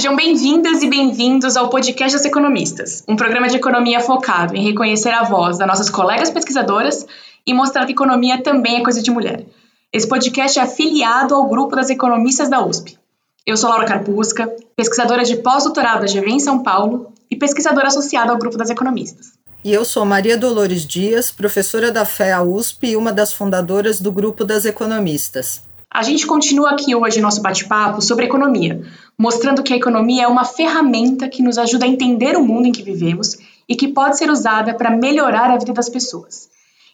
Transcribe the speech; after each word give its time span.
Sejam 0.00 0.16
bem-vindas 0.16 0.82
e 0.82 0.88
bem-vindos 0.88 1.58
ao 1.58 1.68
Podcast 1.68 2.16
das 2.16 2.24
Economistas, 2.24 3.04
um 3.06 3.16
programa 3.16 3.48
de 3.48 3.56
economia 3.56 4.00
focado 4.00 4.56
em 4.56 4.64
reconhecer 4.64 5.10
a 5.10 5.24
voz 5.24 5.58
das 5.58 5.68
nossas 5.68 5.90
colegas 5.90 6.30
pesquisadoras 6.30 7.06
e 7.46 7.52
mostrar 7.52 7.84
que 7.84 7.92
economia 7.92 8.42
também 8.42 8.76
é 8.76 8.82
coisa 8.82 9.02
de 9.02 9.10
mulher. 9.10 9.44
Esse 9.92 10.08
podcast 10.08 10.58
é 10.58 10.62
afiliado 10.62 11.34
ao 11.34 11.46
grupo 11.46 11.76
das 11.76 11.90
economistas 11.90 12.48
da 12.48 12.64
USP. 12.64 12.96
Eu 13.44 13.58
sou 13.58 13.68
Laura 13.68 13.84
Carpusca, 13.84 14.50
pesquisadora 14.74 15.22
de 15.22 15.36
pós-doutorado 15.36 16.00
da 16.00 16.06
GV 16.06 16.30
em 16.30 16.40
São 16.40 16.62
Paulo 16.62 17.12
e 17.30 17.36
pesquisadora 17.36 17.88
associada 17.88 18.32
ao 18.32 18.38
grupo 18.38 18.56
das 18.56 18.70
economistas. 18.70 19.34
E 19.62 19.70
eu 19.70 19.84
sou 19.84 20.06
Maria 20.06 20.38
Dolores 20.38 20.86
Dias, 20.86 21.30
professora 21.30 21.92
da 21.92 22.06
FEA 22.06 22.40
USP 22.40 22.92
e 22.92 22.96
uma 22.96 23.12
das 23.12 23.34
fundadoras 23.34 24.00
do 24.00 24.10
grupo 24.10 24.46
das 24.46 24.64
economistas. 24.64 25.60
A 25.92 26.04
gente 26.04 26.24
continua 26.24 26.70
aqui 26.70 26.94
hoje 26.94 27.20
nosso 27.20 27.42
bate-papo 27.42 28.00
sobre 28.00 28.24
economia, 28.24 28.80
mostrando 29.18 29.60
que 29.60 29.72
a 29.72 29.76
economia 29.76 30.22
é 30.22 30.28
uma 30.28 30.44
ferramenta 30.44 31.28
que 31.28 31.42
nos 31.42 31.58
ajuda 31.58 31.84
a 31.84 31.88
entender 31.88 32.36
o 32.36 32.44
mundo 32.44 32.66
em 32.66 32.72
que 32.72 32.80
vivemos 32.80 33.36
e 33.68 33.74
que 33.74 33.88
pode 33.88 34.16
ser 34.16 34.30
usada 34.30 34.72
para 34.72 34.96
melhorar 34.96 35.50
a 35.50 35.58
vida 35.58 35.72
das 35.72 35.88
pessoas. 35.88 36.48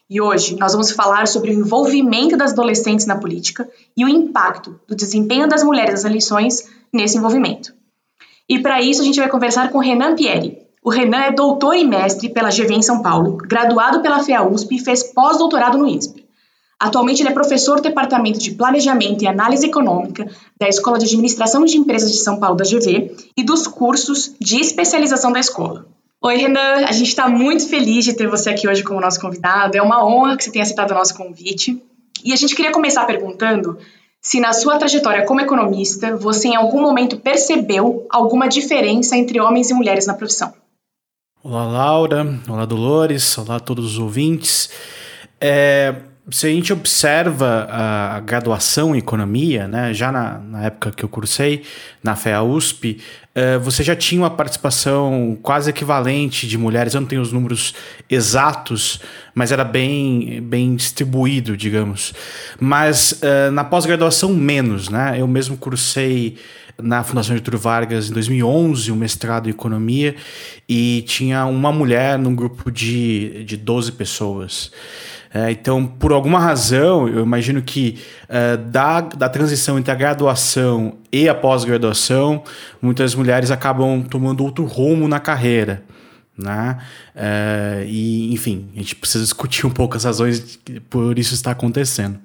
E 0.09 0.19
hoje 0.19 0.57
nós 0.57 0.71
vamos 0.71 0.91
falar 0.91 1.27
sobre 1.27 1.51
o 1.51 1.59
envolvimento 1.59 2.35
das 2.35 2.53
adolescentes 2.53 3.05
na 3.05 3.17
política 3.17 3.69
e 3.95 4.03
o 4.03 4.09
impacto 4.09 4.79
do 4.87 4.95
desempenho 4.95 5.47
das 5.47 5.63
mulheres 5.63 5.91
nas 5.91 6.05
eleições 6.05 6.67
nesse 6.91 7.19
envolvimento. 7.19 7.75
E 8.49 8.57
para 8.57 8.81
isso 8.81 9.03
a 9.03 9.05
gente 9.05 9.19
vai 9.19 9.29
conversar 9.29 9.69
com 9.69 9.77
Renan 9.77 10.15
Pieri. 10.15 10.57
O 10.83 10.89
Renan 10.89 11.19
é 11.19 11.31
doutor 11.31 11.75
e 11.75 11.85
mestre 11.85 12.29
pela 12.29 12.49
GV 12.49 12.73
em 12.73 12.81
São 12.81 13.03
Paulo, 13.03 13.37
graduado 13.37 14.01
pela 14.01 14.23
FEA 14.23 14.41
USP 14.41 14.77
e 14.77 14.83
fez 14.83 15.03
pós-doutorado 15.03 15.77
no 15.77 15.85
INSPE. 15.85 16.16
Atualmente, 16.79 17.21
ele 17.21 17.29
é 17.29 17.33
professor 17.33 17.77
do 17.77 17.81
Departamento 17.81 18.37
de 18.37 18.51
Planejamento 18.51 19.23
e 19.23 19.27
Análise 19.27 19.65
Econômica 19.65 20.29
da 20.59 20.67
Escola 20.69 20.99
de 20.99 21.05
Administração 21.05 21.65
de 21.65 21.77
Empresas 21.77 22.11
de 22.11 22.19
São 22.19 22.39
Paulo 22.39 22.55
da 22.55 22.63
GV 22.63 23.15
e 23.35 23.43
dos 23.43 23.65
cursos 23.65 24.35
de 24.39 24.59
especialização 24.59 25.31
da 25.31 25.39
escola. 25.39 25.87
Oi, 26.21 26.35
Renan, 26.37 26.85
a 26.87 26.91
gente 26.91 27.07
está 27.07 27.27
muito 27.27 27.67
feliz 27.67 28.05
de 28.05 28.13
ter 28.13 28.27
você 28.27 28.49
aqui 28.49 28.67
hoje 28.67 28.83
como 28.83 29.01
nosso 29.01 29.19
convidado. 29.19 29.75
É 29.75 29.81
uma 29.81 30.05
honra 30.05 30.37
que 30.37 30.43
você 30.43 30.51
tenha 30.51 30.63
aceitado 30.63 30.91
o 30.91 30.93
nosso 30.95 31.15
convite. 31.15 31.81
E 32.23 32.33
a 32.33 32.35
gente 32.35 32.55
queria 32.55 32.71
começar 32.71 33.05
perguntando 33.05 33.77
se 34.21 34.39
na 34.39 34.51
sua 34.51 34.77
trajetória 34.77 35.25
como 35.25 35.41
economista 35.41 36.15
você 36.17 36.49
em 36.49 36.55
algum 36.55 36.81
momento 36.81 37.17
percebeu 37.17 38.05
alguma 38.09 38.47
diferença 38.47 39.15
entre 39.15 39.39
homens 39.39 39.69
e 39.69 39.73
mulheres 39.73 40.05
na 40.05 40.13
profissão. 40.13 40.53
Olá, 41.43 41.65
Laura. 41.65 42.39
Olá, 42.49 42.65
Dolores. 42.65 43.37
Olá 43.37 43.55
a 43.55 43.59
todos 43.59 43.85
os 43.85 43.99
ouvintes. 43.99 44.69
É, 45.39 45.95
se 46.29 46.45
a 46.45 46.49
gente 46.49 46.73
observa 46.73 47.67
a, 47.69 48.19
graduação 48.19 48.93
em 48.93 48.99
economia, 48.99 49.67
né, 49.67 49.93
já 49.93 50.11
na, 50.11 50.39
na, 50.39 50.65
época 50.65 50.91
que 50.91 51.03
eu 51.03 51.07
cursei 51.07 51.63
na 52.03 52.15
FEA 52.17 52.41
USP, 52.43 52.99
uh, 53.33 53.59
você 53.61 53.81
já 53.81 53.95
tinha 53.95 54.21
uma 54.21 54.29
participação 54.29 55.37
quase 55.41 55.69
equivalente 55.69 56.45
de 56.45 56.57
mulheres. 56.57 56.93
Eu 56.93 57.01
não 57.01 57.07
tenho 57.07 57.21
os 57.21 57.31
números 57.31 57.73
exatos, 58.09 58.99
mas 59.33 59.53
era 59.53 59.63
bem, 59.63 60.41
bem 60.41 60.75
distribuído, 60.75 61.55
digamos. 61.55 62.13
Mas 62.59 63.21
uh, 63.21 63.51
na 63.51 63.63
pós-graduação, 63.63 64.33
menos. 64.33 64.89
Né? 64.89 65.15
Eu 65.19 65.27
mesmo 65.27 65.55
cursei 65.55 66.37
na 66.77 67.03
Fundação 67.03 67.35
Getúlio 67.35 67.59
Vargas 67.59 68.09
em 68.09 68.13
2011, 68.13 68.91
um 68.91 68.95
mestrado 68.95 69.47
em 69.47 69.51
economia, 69.51 70.15
e 70.67 71.03
tinha 71.07 71.45
uma 71.45 71.71
mulher 71.71 72.19
num 72.19 72.35
grupo 72.35 72.69
de, 72.69 73.43
de 73.45 73.55
12 73.57 73.93
pessoas. 73.93 74.71
É, 75.37 75.51
então, 75.51 75.85
por 75.85 76.11
alguma 76.11 76.39
razão, 76.39 77.07
eu 77.07 77.21
imagino 77.21 77.61
que 77.61 77.99
é, 78.27 78.57
da, 78.57 79.01
da 79.01 79.29
transição 79.29 79.77
entre 79.77 79.91
a 79.91 79.95
graduação 79.95 80.97
e 81.11 81.29
a 81.29 81.35
pós-graduação, 81.35 82.43
muitas 82.81 83.13
mulheres 83.13 83.51
acabam 83.51 84.01
tomando 84.01 84.43
outro 84.43 84.65
rumo 84.65 85.07
na 85.07 85.19
carreira. 85.19 85.83
Né? 86.35 86.79
É, 87.15 87.85
e, 87.87 88.33
enfim, 88.33 88.69
a 88.75 88.79
gente 88.79 88.95
precisa 88.95 89.23
discutir 89.23 89.67
um 89.67 89.69
pouco 89.69 89.95
as 89.95 90.05
razões 90.05 90.59
por 90.89 91.19
isso 91.19 91.35
estar 91.35 91.51
acontecendo. 91.51 92.17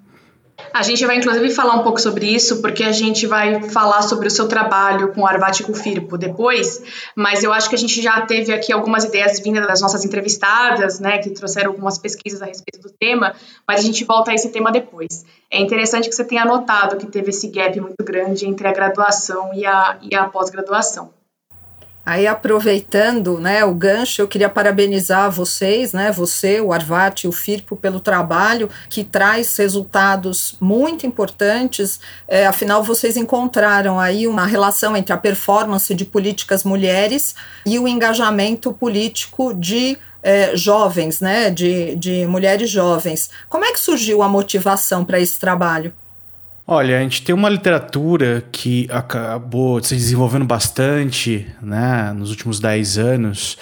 A 0.73 0.83
gente 0.83 1.05
vai 1.07 1.17
inclusive 1.17 1.51
falar 1.51 1.75
um 1.75 1.83
pouco 1.83 2.01
sobre 2.01 2.27
isso, 2.27 2.61
porque 2.61 2.83
a 2.85 2.93
gente 2.93 3.27
vai 3.27 3.63
falar 3.71 4.03
sobre 4.03 4.29
o 4.29 4.31
seu 4.31 4.49
trabalho 4.49 5.13
com 5.13 5.23
o 5.23 5.27
Arvat 5.27 5.61
e 5.61 5.65
com 5.65 5.73
o 5.73 5.75
Firpo 5.75 6.19
depois, 6.19 6.83
mas 7.15 7.43
eu 7.43 7.53
acho 7.53 7.69
que 7.69 7.75
a 7.75 7.79
gente 7.79 8.01
já 8.03 8.21
teve 8.23 8.53
aqui 8.53 8.73
algumas 8.73 9.05
ideias 9.05 9.41
vindas 9.41 9.67
das 9.67 9.81
nossas 9.81 10.05
entrevistadas, 10.05 11.01
né, 11.01 11.19
que 11.19 11.31
trouxeram 11.31 11.71
algumas 11.71 11.99
pesquisas 11.99 12.43
a 12.43 12.47
respeito 12.47 12.81
do 12.81 12.91
tema, 12.91 13.35
mas 13.67 13.81
a 13.81 13.83
gente 13.83 14.05
volta 14.05 14.31
a 14.31 14.35
esse 14.35 14.51
tema 14.51 14.71
depois. 14.71 15.25
É 15.51 15.61
interessante 15.61 16.09
que 16.09 16.15
você 16.15 16.25
tenha 16.25 16.45
notado 16.45 16.97
que 16.97 17.07
teve 17.07 17.31
esse 17.31 17.49
gap 17.49 17.79
muito 17.81 18.03
grande 18.05 18.47
entre 18.47 18.67
a 18.67 18.73
graduação 18.73 19.53
e 19.55 19.67
a, 19.67 19.99
e 20.03 20.15
a 20.15 20.25
pós-graduação. 20.25 21.22
Aí, 22.05 22.27
aproveitando 22.27 23.39
né, 23.39 23.65
o 23.65 23.73
gancho, 23.73 24.23
eu 24.23 24.27
queria 24.27 24.49
parabenizar 24.49 25.31
vocês, 25.31 25.93
né, 25.93 26.11
você, 26.11 26.61
o 26.61 26.73
Arvat 26.73 27.23
e 27.23 27.29
o 27.29 27.33
Firpo, 27.33 27.77
pelo 27.77 28.01
trabalho 28.01 28.69
que 28.89 29.05
traz 29.05 29.57
resultados 29.57 30.57
muito 30.61 31.07
importantes. 31.07 32.01
É, 32.27 32.45
afinal, 32.45 32.83
vocês 32.83 33.17
encontraram 33.17 34.01
aí 34.01 34.27
uma 34.27 34.47
relação 34.47 34.97
entre 34.97 35.13
a 35.13 35.17
performance 35.17 35.95
de 35.95 36.05
políticas 36.05 36.65
mulheres 36.65 37.37
e 37.65 37.79
o 37.79 37.87
engajamento 37.87 38.73
político 38.73 39.55
de 39.55 39.97
é, 40.25 40.57
jovens, 40.57 41.21
né, 41.21 41.51
de, 41.51 41.95
de 41.95 42.27
mulheres 42.27 42.69
jovens. 42.69 43.31
Como 43.49 43.65
é 43.65 43.73
que 43.73 43.79
surgiu 43.79 44.23
a 44.23 44.29
motivação 44.29 45.05
para 45.05 45.21
esse 45.21 45.39
trabalho? 45.39 45.93
Olha, 46.65 46.99
a 46.99 47.03
gente 47.03 47.23
tem 47.23 47.35
uma 47.35 47.49
literatura 47.49 48.45
que 48.53 48.87
acabou 48.89 49.83
se 49.83 49.97
desenvolvendo 49.97 50.45
bastante 50.45 51.45
né, 51.61 52.13
nos 52.17 52.31
últimos 52.31 52.61
10 52.61 52.99
anos 52.99 53.59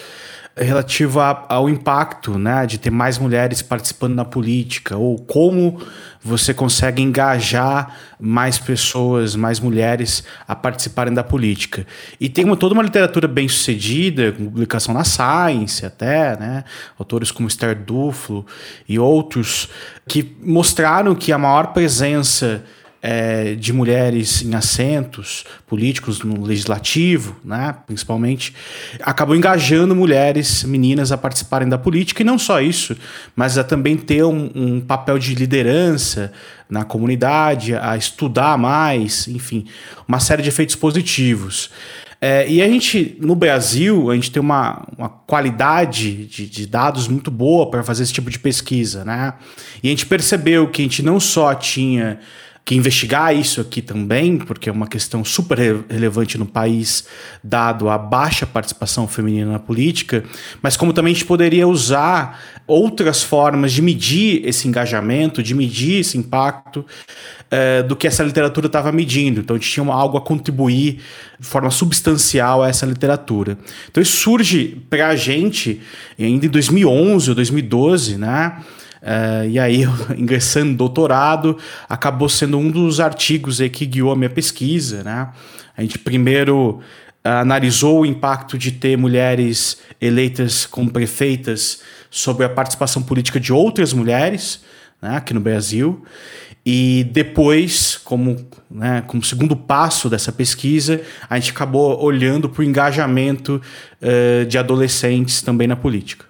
relativa 0.54 1.46
ao 1.48 1.70
impacto 1.70 2.38
né, 2.38 2.66
de 2.66 2.76
ter 2.76 2.90
mais 2.90 3.16
mulheres 3.16 3.62
participando 3.62 4.14
na 4.14 4.24
política, 4.26 4.98
ou 4.98 5.16
como 5.16 5.80
você 6.22 6.52
consegue 6.52 7.00
engajar 7.00 7.96
mais 8.20 8.58
pessoas, 8.58 9.34
mais 9.34 9.58
mulheres 9.58 10.22
a 10.46 10.54
participarem 10.54 11.14
da 11.14 11.24
política. 11.24 11.86
E 12.20 12.28
tem 12.28 12.44
uma, 12.44 12.56
toda 12.56 12.74
uma 12.74 12.82
literatura 12.82 13.26
bem 13.26 13.48
sucedida, 13.48 14.32
com 14.32 14.44
publicação 14.44 14.92
na 14.92 15.04
Science 15.04 15.86
até, 15.86 16.38
né, 16.38 16.64
autores 16.98 17.30
como 17.30 17.48
Esther 17.48 17.74
Duflo 17.74 18.44
e 18.86 18.98
outros, 18.98 19.70
que 20.06 20.36
mostraram 20.42 21.14
que 21.14 21.32
a 21.32 21.38
maior 21.38 21.68
presença 21.68 22.62
é, 23.02 23.54
de 23.54 23.72
mulheres 23.72 24.42
em 24.42 24.54
assentos 24.54 25.44
políticos 25.66 26.22
no 26.22 26.44
legislativo, 26.44 27.36
né, 27.44 27.74
principalmente, 27.86 28.54
acabou 29.00 29.34
engajando 29.34 29.94
mulheres, 29.96 30.64
meninas 30.64 31.10
a 31.10 31.16
participarem 31.18 31.68
da 31.68 31.78
política, 31.78 32.22
e 32.22 32.24
não 32.24 32.38
só 32.38 32.60
isso, 32.60 32.96
mas 33.34 33.56
a 33.56 33.64
também 33.64 33.96
ter 33.96 34.24
um, 34.24 34.50
um 34.54 34.80
papel 34.80 35.18
de 35.18 35.34
liderança 35.34 36.32
na 36.68 36.84
comunidade, 36.84 37.74
a 37.74 37.96
estudar 37.96 38.56
mais, 38.58 39.26
enfim, 39.28 39.64
uma 40.06 40.20
série 40.20 40.42
de 40.42 40.48
efeitos 40.48 40.76
positivos. 40.76 41.70
É, 42.22 42.46
e 42.46 42.60
a 42.60 42.68
gente, 42.68 43.16
no 43.18 43.34
Brasil, 43.34 44.10
a 44.10 44.14
gente 44.14 44.30
tem 44.30 44.42
uma, 44.42 44.86
uma 44.96 45.08
qualidade 45.08 46.26
de, 46.26 46.46
de 46.46 46.66
dados 46.66 47.08
muito 47.08 47.30
boa 47.30 47.70
para 47.70 47.82
fazer 47.82 48.02
esse 48.02 48.12
tipo 48.12 48.28
de 48.30 48.38
pesquisa, 48.38 49.06
né? 49.06 49.32
E 49.82 49.88
a 49.88 49.90
gente 49.90 50.04
percebeu 50.04 50.68
que 50.68 50.82
a 50.82 50.84
gente 50.84 51.02
não 51.02 51.18
só 51.18 51.54
tinha 51.54 52.20
que 52.70 52.76
investigar 52.76 53.34
isso 53.34 53.60
aqui 53.60 53.82
também, 53.82 54.38
porque 54.38 54.68
é 54.68 54.72
uma 54.72 54.86
questão 54.86 55.24
super 55.24 55.58
relevante 55.90 56.38
no 56.38 56.46
país, 56.46 57.04
dado 57.42 57.88
a 57.88 57.98
baixa 57.98 58.46
participação 58.46 59.08
feminina 59.08 59.50
na 59.50 59.58
política, 59.58 60.22
mas 60.62 60.76
como 60.76 60.92
também 60.92 61.10
a 61.10 61.14
gente 61.14 61.26
poderia 61.26 61.66
usar 61.66 62.40
outras 62.68 63.24
formas 63.24 63.72
de 63.72 63.82
medir 63.82 64.46
esse 64.46 64.68
engajamento, 64.68 65.42
de 65.42 65.52
medir 65.52 65.98
esse 65.98 66.16
impacto 66.16 66.86
é, 67.50 67.82
do 67.82 67.96
que 67.96 68.06
essa 68.06 68.22
literatura 68.22 68.66
estava 68.66 68.92
medindo. 68.92 69.40
Então 69.40 69.56
a 69.56 69.58
gente 69.58 69.70
tinha 69.70 69.86
algo 69.92 70.16
a 70.16 70.20
contribuir 70.20 71.00
de 71.38 71.46
forma 71.46 71.70
substancial 71.70 72.62
a 72.62 72.68
essa 72.68 72.86
literatura. 72.86 73.58
Então 73.90 74.02
isso 74.02 74.16
surge 74.16 74.80
para 74.88 75.08
a 75.08 75.16
gente 75.16 75.80
ainda 76.18 76.46
em 76.46 76.48
2011 76.48 77.30
ou 77.30 77.34
2012, 77.34 78.16
né? 78.16 78.56
Uh, 79.02 79.48
e 79.48 79.58
aí, 79.58 79.84
ingressando 80.16 80.72
no 80.72 80.76
doutorado, 80.76 81.56
acabou 81.88 82.28
sendo 82.28 82.58
um 82.58 82.70
dos 82.70 83.00
artigos 83.00 83.58
que 83.72 83.86
guiou 83.86 84.12
a 84.12 84.16
minha 84.16 84.30
pesquisa. 84.30 85.02
Né? 85.02 85.28
A 85.76 85.82
gente 85.82 85.98
primeiro 85.98 86.80
uh, 87.24 87.28
analisou 87.40 88.00
o 88.00 88.06
impacto 88.06 88.58
de 88.58 88.72
ter 88.72 88.96
mulheres 88.96 89.78
eleitas 90.00 90.66
como 90.66 90.90
prefeitas 90.90 91.80
sobre 92.10 92.44
a 92.44 92.48
participação 92.48 93.02
política 93.02 93.40
de 93.40 93.52
outras 93.52 93.92
mulheres 93.92 94.60
né, 95.00 95.16
aqui 95.16 95.32
no 95.32 95.40
Brasil. 95.40 96.04
E 96.72 97.02
depois, 97.10 97.96
como, 98.04 98.46
né, 98.70 99.02
como 99.08 99.24
segundo 99.24 99.56
passo 99.56 100.08
dessa 100.08 100.30
pesquisa, 100.30 101.00
a 101.28 101.36
gente 101.36 101.50
acabou 101.50 102.00
olhando 102.00 102.48
para 102.48 102.60
o 102.60 102.64
engajamento 102.64 103.60
uh, 104.00 104.46
de 104.46 104.56
adolescentes 104.56 105.42
também 105.42 105.66
na 105.66 105.74
política. 105.74 106.26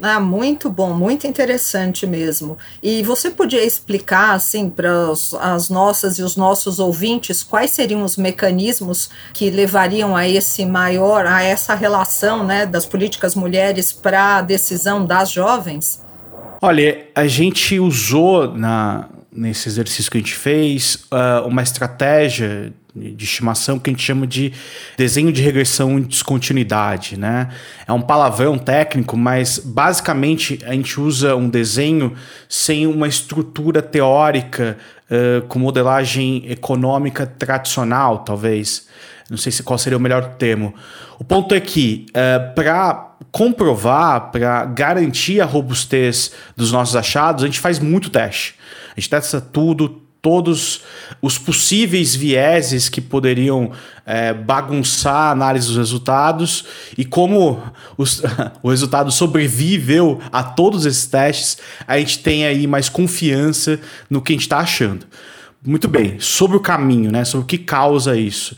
Ah, 0.00 0.18
muito 0.18 0.70
bom, 0.70 0.94
muito 0.94 1.26
interessante 1.26 2.06
mesmo. 2.06 2.56
E 2.82 3.02
você 3.02 3.30
podia 3.30 3.62
explicar, 3.62 4.32
assim, 4.32 4.70
para 4.70 5.10
as 5.42 5.68
nossas 5.68 6.18
e 6.18 6.22
os 6.22 6.38
nossos 6.38 6.78
ouvintes, 6.78 7.42
quais 7.42 7.70
seriam 7.70 8.02
os 8.02 8.16
mecanismos 8.16 9.10
que 9.34 9.50
levariam 9.50 10.16
a 10.16 10.26
esse 10.26 10.64
maior, 10.64 11.26
a 11.26 11.42
essa 11.42 11.74
relação, 11.74 12.42
né, 12.42 12.64
das 12.64 12.86
políticas 12.86 13.34
mulheres 13.34 13.92
para 13.92 14.38
a 14.38 14.40
decisão 14.40 15.04
das 15.04 15.30
jovens? 15.30 16.02
Olha, 16.62 17.08
a 17.14 17.26
gente 17.26 17.78
usou 17.78 18.54
na, 18.54 19.06
nesse 19.36 19.68
exercício 19.68 20.10
que 20.10 20.18
a 20.18 20.20
gente 20.20 20.34
fez 20.34 21.06
uh, 21.12 21.46
uma 21.46 21.62
estratégia 21.62 22.72
de 22.94 23.24
estimação 23.24 23.78
que 23.78 23.90
a 23.90 23.92
gente 23.92 24.02
chama 24.02 24.26
de 24.26 24.52
desenho 24.96 25.30
de 25.30 25.42
regressão 25.42 26.00
de 26.00 26.06
descontinuidade, 26.06 27.18
né? 27.18 27.50
É 27.86 27.92
um 27.92 28.00
palavrão 28.00 28.56
técnico, 28.56 29.16
mas 29.16 29.58
basicamente 29.58 30.58
a 30.64 30.72
gente 30.72 30.98
usa 30.98 31.36
um 31.36 31.48
desenho 31.48 32.14
sem 32.48 32.86
uma 32.86 33.06
estrutura 33.06 33.82
teórica 33.82 34.78
uh, 35.10 35.46
com 35.46 35.58
modelagem 35.58 36.50
econômica 36.50 37.26
tradicional, 37.26 38.20
talvez. 38.20 38.86
Não 39.28 39.36
sei 39.36 39.52
se 39.52 39.62
qual 39.62 39.78
seria 39.78 39.98
o 39.98 40.00
melhor 40.00 40.34
termo. 40.36 40.72
O 41.18 41.24
ponto 41.24 41.54
é 41.54 41.60
que 41.60 42.06
uh, 42.10 42.54
para 42.54 43.16
comprovar, 43.30 44.30
para 44.30 44.64
garantir 44.64 45.40
a 45.40 45.44
robustez 45.44 46.32
dos 46.56 46.72
nossos 46.72 46.96
achados, 46.96 47.42
a 47.42 47.46
gente 47.46 47.60
faz 47.60 47.78
muito 47.78 48.08
teste. 48.08 48.54
A 48.96 49.00
gente 49.00 49.10
testa 49.10 49.40
tudo, 49.40 50.00
todos 50.22 50.82
os 51.20 51.38
possíveis 51.38 52.14
vieses 52.14 52.88
que 52.88 53.00
poderiam 53.00 53.70
é, 54.04 54.32
bagunçar 54.32 55.14
a 55.14 55.30
análise 55.30 55.68
dos 55.68 55.76
resultados 55.76 56.64
e 56.96 57.04
como 57.04 57.62
os, 57.96 58.22
o 58.62 58.70
resultado 58.70 59.12
sobreviveu 59.12 60.20
a 60.32 60.42
todos 60.42 60.86
esses 60.86 61.06
testes, 61.06 61.58
a 61.86 61.98
gente 61.98 62.20
tem 62.20 62.46
aí 62.46 62.66
mais 62.66 62.88
confiança 62.88 63.78
no 64.08 64.22
que 64.22 64.32
a 64.32 64.34
gente 64.34 64.42
está 64.42 64.58
achando. 64.58 65.06
Muito 65.64 65.88
bem, 65.88 66.18
sobre 66.18 66.56
o 66.56 66.60
caminho, 66.60 67.10
né? 67.10 67.24
Sobre 67.24 67.44
o 67.44 67.46
que 67.46 67.58
causa 67.58 68.16
isso. 68.16 68.56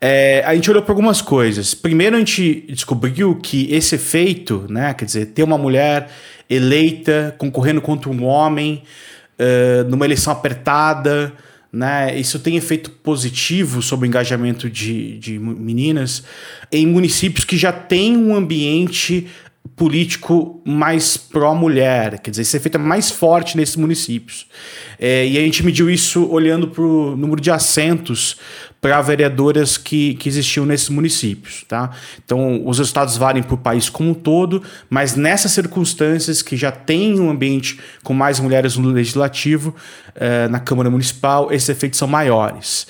É, 0.00 0.42
a 0.46 0.54
gente 0.54 0.70
olhou 0.70 0.82
para 0.82 0.92
algumas 0.92 1.22
coisas. 1.22 1.74
Primeiro, 1.74 2.16
a 2.16 2.18
gente 2.18 2.64
descobriu 2.68 3.34
que 3.36 3.72
esse 3.72 3.94
efeito, 3.94 4.66
né? 4.68 4.92
Quer 4.94 5.04
dizer, 5.04 5.26
ter 5.26 5.42
uma 5.42 5.58
mulher 5.58 6.10
eleita 6.48 7.34
concorrendo 7.38 7.80
contra 7.80 8.10
um 8.10 8.24
homem 8.24 8.82
uh, 9.38 9.88
numa 9.88 10.04
eleição 10.04 10.32
apertada, 10.32 11.32
né? 11.72 12.18
Isso 12.18 12.38
tem 12.38 12.56
efeito 12.56 12.90
positivo 12.90 13.82
sobre 13.82 14.06
o 14.06 14.08
engajamento 14.08 14.70
de, 14.70 15.18
de 15.18 15.38
meninas 15.38 16.22
em 16.72 16.86
municípios 16.86 17.44
que 17.44 17.56
já 17.56 17.72
têm 17.72 18.16
um 18.16 18.34
ambiente 18.34 19.26
político 19.74 20.60
mais 20.64 21.16
pró-mulher, 21.16 22.18
quer 22.20 22.30
dizer, 22.30 22.42
esse 22.42 22.56
efeito 22.56 22.76
é 22.76 22.78
mais 22.78 23.10
forte 23.10 23.56
nesses 23.56 23.76
municípios. 23.76 24.46
É, 24.98 25.26
e 25.26 25.36
a 25.36 25.40
gente 25.40 25.64
mediu 25.64 25.90
isso 25.90 26.26
olhando 26.30 26.68
para 26.68 26.82
o 26.82 27.16
número 27.16 27.40
de 27.40 27.50
assentos 27.50 28.36
para 28.80 29.00
vereadoras 29.00 29.76
que, 29.76 30.14
que 30.14 30.28
existiam 30.28 30.64
nesses 30.66 30.88
municípios. 30.88 31.64
Tá? 31.68 31.90
Então, 32.24 32.62
os 32.66 32.78
resultados 32.78 33.16
valem 33.16 33.42
para 33.42 33.54
o 33.54 33.58
país 33.58 33.88
como 33.88 34.10
um 34.10 34.14
todo, 34.14 34.62
mas 34.88 35.16
nessas 35.16 35.52
circunstâncias 35.52 36.42
que 36.42 36.56
já 36.56 36.70
tem 36.70 37.18
um 37.18 37.30
ambiente 37.30 37.80
com 38.02 38.14
mais 38.14 38.38
mulheres 38.38 38.76
no 38.76 38.88
legislativo, 38.90 39.74
eh, 40.14 40.48
na 40.48 40.60
Câmara 40.60 40.90
Municipal, 40.90 41.52
esses 41.52 41.68
efeitos 41.68 41.98
são 41.98 42.06
maiores. 42.06 42.86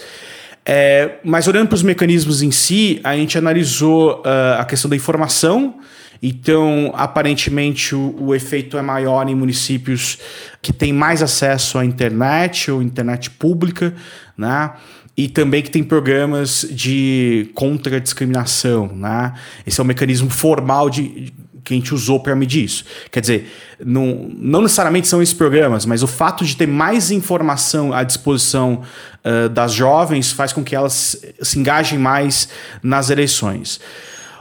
É, 0.68 1.18
mas 1.22 1.46
olhando 1.46 1.68
para 1.68 1.76
os 1.76 1.82
mecanismos 1.82 2.42
em 2.42 2.50
si, 2.50 3.00
a 3.04 3.14
gente 3.14 3.38
analisou 3.38 4.20
uh, 4.22 4.58
a 4.58 4.64
questão 4.64 4.88
da 4.88 4.96
informação. 4.96 5.76
Então, 6.20 6.92
aparentemente, 6.96 7.94
o, 7.94 8.16
o, 8.18 8.34
efeito 8.34 8.76
é 8.76 8.82
maior 8.82 9.28
em 9.28 9.34
municípios 9.34 10.18
que 10.60 10.72
têm 10.72 10.92
mais 10.92 11.22
acesso 11.22 11.78
à 11.78 11.84
internet 11.84 12.68
ou 12.68 12.82
internet 12.82 13.30
pública, 13.30 13.94
né? 14.36 14.72
E 15.16 15.28
também 15.28 15.62
que 15.62 15.70
tem 15.70 15.82
programas 15.82 16.66
de 16.70 17.48
contra-discriminação. 17.54 18.88
Né? 18.94 19.32
Esse 19.66 19.80
é 19.80 19.82
o 19.82 19.86
mecanismo 19.86 20.28
formal 20.28 20.90
de, 20.90 21.32
que 21.64 21.72
a 21.72 21.76
gente 21.76 21.94
usou 21.94 22.20
para 22.20 22.36
medir 22.36 22.64
isso. 22.64 22.84
Quer 23.10 23.20
dizer, 23.20 23.52
não, 23.84 24.30
não 24.36 24.62
necessariamente 24.62 25.08
são 25.08 25.22
esses 25.22 25.34
programas, 25.34 25.86
mas 25.86 26.02
o 26.02 26.06
fato 26.06 26.44
de 26.44 26.54
ter 26.54 26.68
mais 26.68 27.10
informação 27.10 27.92
à 27.92 28.04
disposição 28.04 28.82
uh, 29.24 29.48
das 29.48 29.72
jovens 29.72 30.30
faz 30.30 30.52
com 30.52 30.62
que 30.62 30.76
elas 30.76 31.20
se 31.40 31.58
engajem 31.58 31.98
mais 31.98 32.48
nas 32.82 33.08
eleições. 33.08 33.80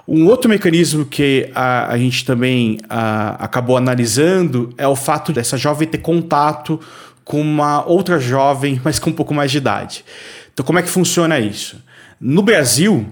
Um 0.08 0.28
outro 0.28 0.48
mecanismo 0.48 1.04
que 1.04 1.50
a, 1.56 1.92
a 1.92 1.98
gente 1.98 2.24
também 2.26 2.78
acabou 3.40 3.76
analisando 3.76 4.72
é 4.78 4.88
o 4.88 4.96
fato 4.96 5.34
dessa 5.34 5.58
jovem 5.58 5.88
ter 5.88 5.98
contato 5.98 6.80
com 7.24 7.42
uma 7.42 7.84
outra 7.84 8.20
jovem, 8.20 8.80
mas 8.84 9.00
com 9.00 9.10
um 9.10 9.14
pouco 9.14 9.34
mais 9.34 9.50
de 9.50 9.58
idade. 9.58 10.06
Então, 10.56 10.66
como 10.66 10.80
é 10.80 10.82
que 10.82 10.88
funciona 10.90 11.38
isso? 11.38 11.84
No 12.18 12.42
Brasil, 12.42 13.06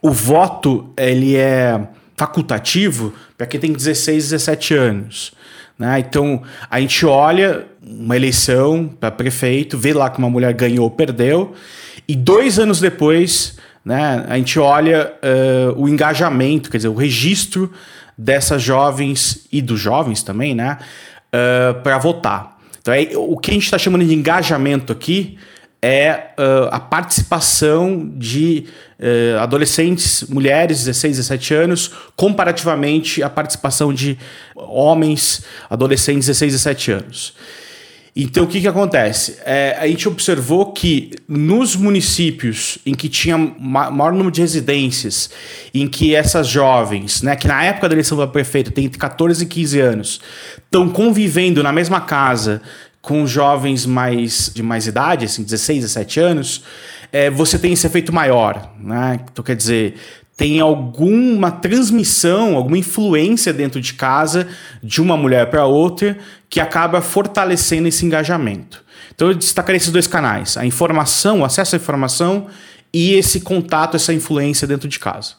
o 0.00 0.12
voto 0.12 0.94
ele 0.96 1.34
é 1.34 1.80
facultativo 2.16 3.12
para 3.36 3.44
quem 3.44 3.58
tem 3.58 3.72
16, 3.72 4.30
17 4.30 4.74
anos. 4.74 5.32
Né? 5.76 5.98
Então, 5.98 6.40
a 6.70 6.80
gente 6.80 7.04
olha 7.04 7.66
uma 7.82 8.14
eleição 8.14 8.86
para 8.86 9.10
prefeito, 9.10 9.76
vê 9.76 9.92
lá 9.92 10.08
que 10.10 10.18
uma 10.18 10.30
mulher 10.30 10.54
ganhou 10.54 10.84
ou 10.84 10.90
perdeu, 10.92 11.54
e 12.06 12.14
dois 12.14 12.60
anos 12.60 12.78
depois, 12.78 13.58
né, 13.84 14.24
a 14.28 14.36
gente 14.36 14.56
olha 14.60 15.12
uh, 15.24 15.82
o 15.82 15.88
engajamento, 15.88 16.70
quer 16.70 16.76
dizer, 16.76 16.88
o 16.88 16.94
registro 16.94 17.72
dessas 18.16 18.62
jovens 18.62 19.48
e 19.50 19.60
dos 19.60 19.80
jovens 19.80 20.22
também, 20.22 20.54
né, 20.54 20.78
uh, 21.34 21.80
para 21.82 21.98
votar. 21.98 22.58
Então, 22.80 22.94
é, 22.94 23.08
o 23.16 23.36
que 23.36 23.50
a 23.50 23.54
gente 23.54 23.64
está 23.64 23.76
chamando 23.76 24.04
de 24.04 24.14
engajamento 24.14 24.92
aqui 24.92 25.36
é 25.82 26.32
uh, 26.38 26.68
a 26.70 26.78
participação 26.78 28.10
de 28.16 28.66
uh, 28.98 29.38
adolescentes, 29.40 30.24
mulheres, 30.28 30.84
16, 30.84 31.16
17 31.16 31.54
anos, 31.54 31.90
comparativamente 32.14 33.22
à 33.22 33.30
participação 33.30 33.92
de 33.92 34.18
homens, 34.54 35.42
adolescentes, 35.70 36.26
16, 36.26 36.52
17 36.52 36.92
anos. 36.92 37.34
Então, 38.14 38.44
o 38.44 38.46
que, 38.46 38.60
que 38.60 38.66
acontece? 38.66 39.38
É, 39.44 39.76
a 39.78 39.86
gente 39.86 40.08
observou 40.08 40.72
que 40.72 41.12
nos 41.28 41.76
municípios 41.76 42.78
em 42.84 42.92
que 42.92 43.08
tinha 43.08 43.38
ma 43.38 43.90
maior 43.90 44.12
número 44.12 44.32
de 44.32 44.40
residências, 44.40 45.30
em 45.72 45.86
que 45.86 46.14
essas 46.14 46.48
jovens, 46.48 47.22
né, 47.22 47.36
que 47.36 47.46
na 47.46 47.64
época 47.64 47.88
da 47.88 47.94
eleição 47.94 48.18
para 48.18 48.26
prefeito 48.26 48.72
tem 48.72 48.86
entre 48.86 48.98
14 48.98 49.44
e 49.44 49.46
15 49.46 49.80
anos, 49.80 50.20
estão 50.56 50.88
convivendo 50.88 51.62
na 51.62 51.72
mesma 51.72 52.00
casa 52.00 52.60
com 53.02 53.26
jovens 53.26 53.86
mais 53.86 54.50
de 54.54 54.62
mais 54.62 54.86
idade, 54.86 55.24
assim, 55.24 55.42
16, 55.42 55.80
17 55.80 56.20
anos, 56.20 56.64
é, 57.12 57.30
você 57.30 57.58
tem 57.58 57.72
esse 57.72 57.86
efeito 57.86 58.12
maior. 58.12 58.72
Né? 58.78 59.20
Então, 59.30 59.44
quer 59.44 59.56
dizer, 59.56 59.94
tem 60.36 60.60
alguma 60.60 61.50
transmissão, 61.50 62.56
alguma 62.56 62.78
influência 62.78 63.52
dentro 63.52 63.80
de 63.80 63.94
casa 63.94 64.48
de 64.82 65.00
uma 65.00 65.16
mulher 65.16 65.50
para 65.50 65.66
outra 65.66 66.18
que 66.48 66.60
acaba 66.60 67.00
fortalecendo 67.00 67.88
esse 67.88 68.04
engajamento. 68.04 68.84
Então, 69.14 69.28
eu 69.28 69.34
destacaria 69.34 69.76
esses 69.76 69.92
dois 69.92 70.06
canais: 70.06 70.56
a 70.56 70.64
informação, 70.64 71.40
o 71.40 71.44
acesso 71.44 71.76
à 71.76 71.78
informação 71.78 72.46
e 72.92 73.14
esse 73.14 73.40
contato, 73.40 73.96
essa 73.96 74.12
influência 74.12 74.66
dentro 74.66 74.88
de 74.88 74.98
casa. 74.98 75.34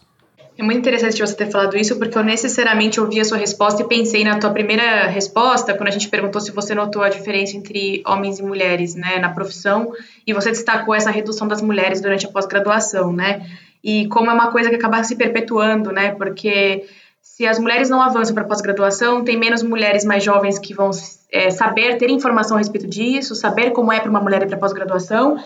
É 0.58 0.64
muito 0.64 0.80
interessante 0.80 1.20
você 1.20 1.34
ter 1.34 1.50
falado 1.50 1.78
isso, 1.78 1.98
porque 1.98 2.18
eu 2.18 2.24
necessariamente 2.24 3.00
ouvi 3.00 3.20
a 3.20 3.26
sua 3.26 3.38
resposta 3.38 3.82
e 3.82 3.88
pensei 3.88 4.24
na 4.24 4.38
tua 4.38 4.52
primeira 4.52 5.08
resposta, 5.08 5.74
quando 5.74 5.88
a 5.88 5.92
gente 5.92 6.10
perguntou 6.10 6.42
se 6.42 6.52
você 6.52 6.76
notou 6.76 7.02
a 7.02 7.10
diferença 7.10 7.56
entre 7.56 8.04
homens 8.06 8.38
e 8.38 8.44
mulheres, 8.44 8.94
né, 8.94 9.18
na 9.18 9.30
profissão, 9.30 9.94
e 10.28 10.34
você 10.34 10.52
destacou 10.52 10.94
essa 10.94 11.10
redução 11.10 11.48
das 11.48 11.62
mulheres 11.62 12.02
durante 12.02 12.26
a 12.26 12.30
pós-graduação, 12.30 13.14
né, 13.14 13.46
e 13.84 14.08
como 14.10 14.30
é 14.30 14.34
uma 14.34 14.52
coisa 14.52 14.70
que 14.70 14.76
acaba 14.76 15.04
se 15.04 15.16
perpetuando, 15.16 15.92
né, 15.92 16.12
porque 16.12 16.86
se 17.22 17.48
as 17.48 17.58
mulheres 17.58 17.90
não 17.90 18.02
avançam 18.02 18.36
para 18.36 18.44
pós-graduação, 18.44 19.24
tem 19.24 19.38
menos 19.38 19.64
mulheres 19.64 20.04
mais 20.04 20.24
jovens 20.24 20.60
que 20.60 20.74
vão 20.74 20.92
é, 21.32 21.50
saber, 21.50 21.98
ter 21.98 22.10
informação 22.10 22.58
a 22.58 22.60
respeito 22.60 22.88
disso, 22.88 23.36
saber 23.36 23.72
como 23.72 23.92
é 23.92 24.00
para 24.00 24.10
uma 24.10 24.20
mulher 24.20 24.44
ir 24.44 24.48
para 24.48 24.58
pós-graduação, 24.58 25.38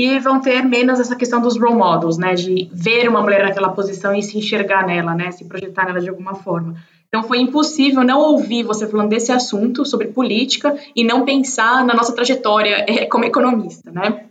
e 0.00 0.18
vão 0.18 0.40
ter 0.40 0.62
menos 0.62 0.98
essa 0.98 1.14
questão 1.14 1.42
dos 1.42 1.58
role 1.58 1.74
models, 1.74 2.16
né, 2.16 2.34
de 2.34 2.70
ver 2.72 3.06
uma 3.06 3.20
mulher 3.20 3.44
naquela 3.44 3.68
posição 3.68 4.14
e 4.14 4.22
se 4.22 4.38
enxergar 4.38 4.86
nela, 4.86 5.14
né, 5.14 5.30
se 5.30 5.44
projetar 5.44 5.84
nela 5.84 6.00
de 6.00 6.08
alguma 6.08 6.34
forma. 6.34 6.74
Então 7.08 7.22
foi 7.22 7.38
impossível 7.38 8.02
não 8.02 8.20
ouvir 8.20 8.62
você 8.62 8.86
falando 8.86 9.10
desse 9.10 9.30
assunto 9.30 9.84
sobre 9.84 10.08
política 10.08 10.74
e 10.96 11.04
não 11.04 11.24
pensar 11.24 11.84
na 11.84 11.92
nossa 11.92 12.14
trajetória 12.14 12.84
eh, 12.88 13.04
como 13.06 13.24
economista, 13.24 13.90
né? 13.90 14.29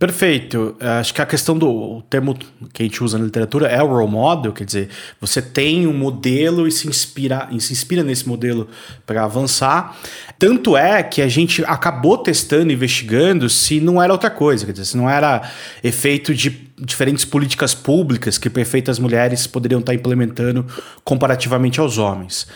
Perfeito. 0.00 0.76
Acho 0.80 1.12
que 1.12 1.20
a 1.20 1.26
questão 1.26 1.58
do 1.58 2.00
termo 2.08 2.34
que 2.72 2.82
a 2.82 2.86
gente 2.86 3.04
usa 3.04 3.18
na 3.18 3.24
literatura 3.26 3.66
é 3.68 3.82
o 3.82 3.86
role 3.86 4.10
model, 4.10 4.50
quer 4.50 4.64
dizer, 4.64 4.88
você 5.20 5.42
tem 5.42 5.86
um 5.86 5.92
modelo 5.92 6.66
e 6.66 6.72
se 6.72 6.88
inspira, 6.88 7.46
e 7.50 7.60
se 7.60 7.74
inspira 7.74 8.02
nesse 8.02 8.26
modelo 8.26 8.66
para 9.04 9.22
avançar. 9.22 9.94
Tanto 10.38 10.74
é 10.74 11.02
que 11.02 11.20
a 11.20 11.28
gente 11.28 11.62
acabou 11.66 12.16
testando, 12.16 12.72
investigando 12.72 13.46
se 13.50 13.78
não 13.78 14.02
era 14.02 14.10
outra 14.10 14.30
coisa, 14.30 14.64
quer 14.64 14.72
dizer, 14.72 14.86
se 14.86 14.96
não 14.96 15.08
era 15.08 15.42
efeito 15.84 16.34
de 16.34 16.48
diferentes 16.78 17.26
políticas 17.26 17.74
públicas 17.74 18.38
que 18.38 18.48
perfeitas 18.48 18.98
mulheres 18.98 19.46
poderiam 19.46 19.80
estar 19.80 19.92
implementando 19.92 20.66
comparativamente 21.04 21.78
aos 21.78 21.98
homens. 21.98 22.46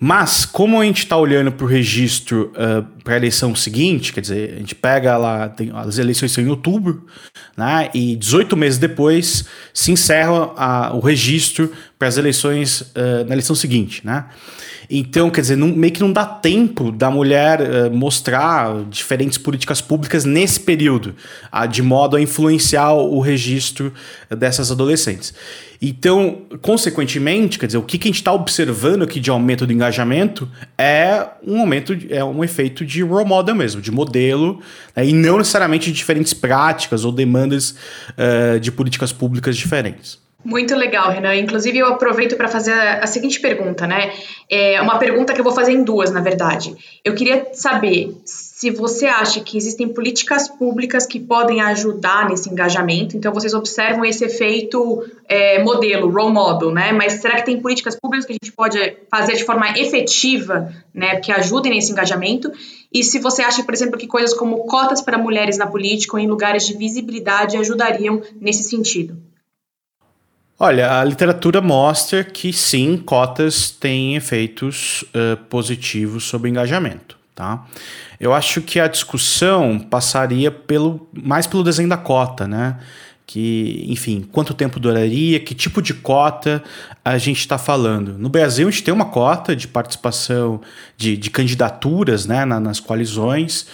Mas, 0.00 0.44
como 0.44 0.80
a 0.80 0.84
gente 0.84 0.98
está 0.98 1.16
olhando 1.16 1.50
para 1.50 1.64
o 1.64 1.68
registro 1.68 2.52
uh, 2.54 2.84
para 3.02 3.14
a 3.14 3.16
eleição 3.16 3.54
seguinte, 3.56 4.12
quer 4.12 4.20
dizer, 4.20 4.54
a 4.54 4.58
gente 4.58 4.74
pega 4.74 5.16
lá, 5.16 5.48
tem, 5.48 5.72
as 5.74 5.98
eleições 5.98 6.30
são 6.30 6.44
em 6.44 6.48
outubro, 6.48 7.04
né, 7.56 7.90
e 7.92 8.14
18 8.14 8.56
meses 8.56 8.78
depois 8.78 9.44
se 9.74 9.90
encerra 9.90 10.52
a, 10.56 10.94
o 10.94 11.00
registro 11.00 11.72
para 11.98 12.08
as 12.08 12.16
eleições 12.16 12.80
uh, 12.80 13.24
na 13.26 13.34
eleição 13.34 13.56
seguinte, 13.56 14.06
né? 14.06 14.26
Então, 14.90 15.28
quer 15.30 15.42
dizer, 15.42 15.56
não, 15.56 15.68
meio 15.68 15.92
que 15.92 16.00
não 16.00 16.12
dá 16.12 16.24
tempo 16.24 16.90
da 16.90 17.10
mulher 17.10 17.60
uh, 17.60 17.90
mostrar 17.94 18.84
diferentes 18.88 19.36
políticas 19.36 19.80
públicas 19.80 20.24
nesse 20.24 20.60
período, 20.60 21.14
uh, 21.52 21.66
de 21.66 21.82
modo 21.82 22.16
a 22.16 22.20
influenciar 22.20 22.92
o 22.92 23.20
registro 23.20 23.92
dessas 24.30 24.70
adolescentes. 24.70 25.34
Então, 25.80 26.42
consequentemente, 26.62 27.58
quer 27.58 27.66
dizer, 27.66 27.78
o 27.78 27.82
que, 27.82 27.98
que 27.98 28.08
a 28.08 28.10
gente 28.10 28.16
está 28.16 28.32
observando 28.32 29.02
aqui 29.02 29.20
de 29.20 29.30
aumento 29.30 29.66
do 29.66 29.72
engajamento 29.72 30.48
é 30.76 31.24
um 31.46 31.60
aumento, 31.60 31.96
é 32.10 32.24
um 32.24 32.42
efeito 32.42 32.84
de 32.84 33.02
role 33.02 33.28
model 33.28 33.54
mesmo, 33.54 33.80
de 33.80 33.90
modelo, 33.90 34.60
né, 34.94 35.06
e 35.06 35.12
não 35.12 35.38
necessariamente 35.38 35.86
de 35.86 35.96
diferentes 35.96 36.32
práticas 36.32 37.04
ou 37.04 37.12
demandas 37.12 37.74
uh, 38.10 38.58
de 38.58 38.72
políticas 38.72 39.12
públicas 39.12 39.56
diferentes. 39.56 40.27
Muito 40.44 40.76
legal, 40.76 41.10
Renan. 41.10 41.34
Inclusive, 41.34 41.78
eu 41.78 41.86
aproveito 41.88 42.36
para 42.36 42.46
fazer 42.46 42.72
a 42.72 43.06
seguinte 43.08 43.40
pergunta, 43.40 43.88
né? 43.88 44.12
É 44.48 44.80
uma 44.80 44.96
pergunta 44.96 45.34
que 45.34 45.40
eu 45.40 45.44
vou 45.44 45.52
fazer 45.52 45.72
em 45.72 45.82
duas, 45.82 46.12
na 46.12 46.20
verdade. 46.20 46.76
Eu 47.04 47.14
queria 47.16 47.48
saber 47.52 48.16
se 48.24 48.70
você 48.70 49.06
acha 49.06 49.40
que 49.40 49.56
existem 49.56 49.88
políticas 49.88 50.48
públicas 50.48 51.06
que 51.06 51.18
podem 51.18 51.60
ajudar 51.60 52.28
nesse 52.28 52.48
engajamento. 52.48 53.16
Então, 53.16 53.34
vocês 53.34 53.52
observam 53.52 54.04
esse 54.04 54.24
efeito 54.24 55.04
é, 55.28 55.60
modelo, 55.62 56.08
role 56.08 56.32
model, 56.32 56.70
né? 56.70 56.92
Mas 56.92 57.14
será 57.14 57.34
que 57.34 57.44
tem 57.44 57.60
políticas 57.60 57.96
públicas 57.96 58.24
que 58.24 58.32
a 58.32 58.36
gente 58.40 58.52
pode 58.52 58.78
fazer 59.10 59.34
de 59.34 59.44
forma 59.44 59.76
efetiva, 59.76 60.72
né, 60.94 61.16
que 61.16 61.32
ajudem 61.32 61.74
nesse 61.74 61.90
engajamento? 61.90 62.50
E 62.92 63.02
se 63.02 63.18
você 63.18 63.42
acha, 63.42 63.64
por 63.64 63.74
exemplo, 63.74 63.98
que 63.98 64.06
coisas 64.06 64.32
como 64.32 64.58
cotas 64.66 65.02
para 65.02 65.18
mulheres 65.18 65.58
na 65.58 65.66
política 65.66 66.16
ou 66.16 66.20
em 66.20 66.28
lugares 66.28 66.64
de 66.64 66.76
visibilidade 66.76 67.56
ajudariam 67.56 68.22
nesse 68.40 68.62
sentido? 68.62 69.27
Olha, 70.60 70.98
a 70.98 71.04
literatura 71.04 71.60
mostra 71.60 72.24
que 72.24 72.52
sim, 72.52 72.96
cotas 72.96 73.70
têm 73.70 74.16
efeitos 74.16 75.04
uh, 75.14 75.36
positivos 75.44 76.24
sobre 76.24 76.50
engajamento. 76.50 77.16
Tá? 77.32 77.64
Eu 78.18 78.34
acho 78.34 78.60
que 78.60 78.80
a 78.80 78.88
discussão 78.88 79.78
passaria 79.78 80.50
pelo 80.50 81.08
mais 81.12 81.46
pelo 81.46 81.62
desenho 81.62 81.88
da 81.88 81.96
cota, 81.96 82.48
né? 82.48 82.76
Que, 83.24 83.84
enfim, 83.86 84.26
quanto 84.32 84.52
tempo 84.54 84.80
duraria, 84.80 85.38
que 85.38 85.54
tipo 85.54 85.80
de 85.80 85.94
cota 85.94 86.64
a 87.04 87.16
gente 87.18 87.38
está 87.38 87.56
falando. 87.56 88.18
No 88.18 88.28
Brasil, 88.28 88.66
a 88.66 88.70
gente 88.70 88.82
tem 88.82 88.92
uma 88.92 89.04
cota 89.04 89.54
de 89.54 89.68
participação 89.68 90.60
de, 90.96 91.16
de 91.16 91.30
candidaturas 91.30 92.26
né, 92.26 92.44
na, 92.44 92.58
nas 92.58 92.80
coalizões. 92.80 93.66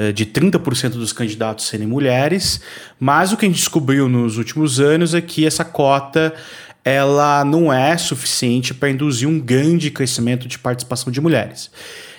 Eh, 0.00 0.12
de 0.12 0.24
30% 0.24 0.92
dos 0.92 1.12
candidatos 1.12 1.66
serem 1.66 1.86
mulheres, 1.86 2.62
mas 2.98 3.34
o 3.34 3.36
que 3.36 3.44
a 3.44 3.48
gente 3.48 3.58
descobriu 3.58 4.08
nos 4.08 4.38
últimos 4.38 4.80
anos 4.80 5.12
é 5.12 5.20
que 5.20 5.44
essa 5.44 5.62
cota 5.62 6.32
ela 6.82 7.44
não 7.44 7.70
é 7.70 7.94
suficiente 7.98 8.72
para 8.72 8.88
induzir 8.88 9.28
um 9.28 9.38
grande 9.38 9.90
crescimento 9.90 10.48
de 10.48 10.58
participação 10.58 11.12
de 11.12 11.20
mulheres. 11.20 11.70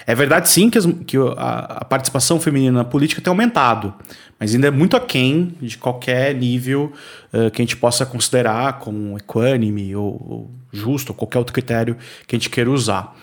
É 0.06 0.14
verdade 0.14 0.48
sim 0.48 0.70
que, 0.70 0.78
as, 0.78 0.86
que 1.08 1.18
a, 1.18 1.58
a, 1.80 1.86
participação 1.86 2.40
feminina 2.40 2.78
na 2.78 2.84
política 2.84 3.20
tem 3.20 3.32
aumentado, 3.32 3.96
mas 4.40 4.54
ainda 4.54 4.68
é 4.68 4.72
muito 4.72 4.96
aquém 4.96 5.56
de 5.60 5.76
qualquer 5.76 6.36
nível 6.36 6.94
uh, 7.34 7.50
que 7.50 7.64
a 7.64 7.66
gente 7.66 7.78
possa 7.78 8.06
considerar 8.06 8.78
como 8.78 9.18
equânime 9.18 9.96
ou, 9.96 10.06
ou 10.06 10.52
justo, 10.72 11.10
ou 11.10 11.16
qualquer 11.16 11.40
outro 11.40 11.54
critério 11.54 11.98
que 12.28 12.36
a 12.36 12.38
gente 12.38 12.52
queira 12.52 12.70
usar. 12.70 13.16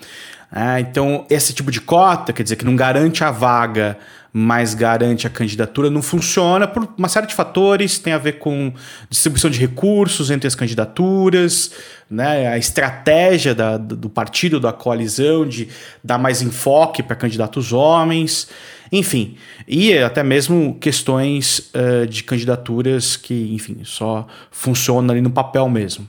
É, 0.51 0.79
então, 0.79 1.25
esse 1.29 1.53
tipo 1.53 1.71
de 1.71 1.79
cota, 1.79 2.33
quer 2.33 2.43
dizer, 2.43 2.55
que 2.55 2.65
não 2.65 2.75
garante 2.75 3.23
a 3.23 3.29
vaga 3.29 3.97
mas 4.31 4.73
garante 4.73 5.25
a 5.25 5.29
candidatura, 5.29 5.89
não 5.89 6.01
funciona 6.01 6.67
por 6.67 6.87
uma 6.97 7.09
série 7.09 7.27
de 7.27 7.33
fatores, 7.33 7.97
tem 7.97 8.13
a 8.13 8.17
ver 8.17 8.33
com 8.33 8.73
distribuição 9.09 9.49
de 9.49 9.59
recursos 9.59 10.29
entre 10.29 10.47
as 10.47 10.55
candidaturas, 10.55 11.71
né, 12.09 12.47
a 12.47 12.57
estratégia 12.57 13.55
da, 13.55 13.77
do 13.77 14.09
partido, 14.09 14.59
da 14.59 14.71
coalizão, 14.71 15.47
de 15.47 15.67
dar 16.03 16.17
mais 16.17 16.41
enfoque 16.41 17.01
para 17.01 17.15
candidatos 17.15 17.73
homens, 17.73 18.47
enfim, 18.91 19.35
e 19.67 19.95
até 19.97 20.23
mesmo 20.23 20.77
questões 20.79 21.71
uh, 21.73 22.07
de 22.07 22.23
candidaturas 22.23 23.15
que, 23.15 23.53
enfim, 23.53 23.81
só 23.83 24.27
funcionam 24.51 25.11
ali 25.11 25.21
no 25.21 25.29
papel 25.29 25.69
mesmo. 25.69 26.07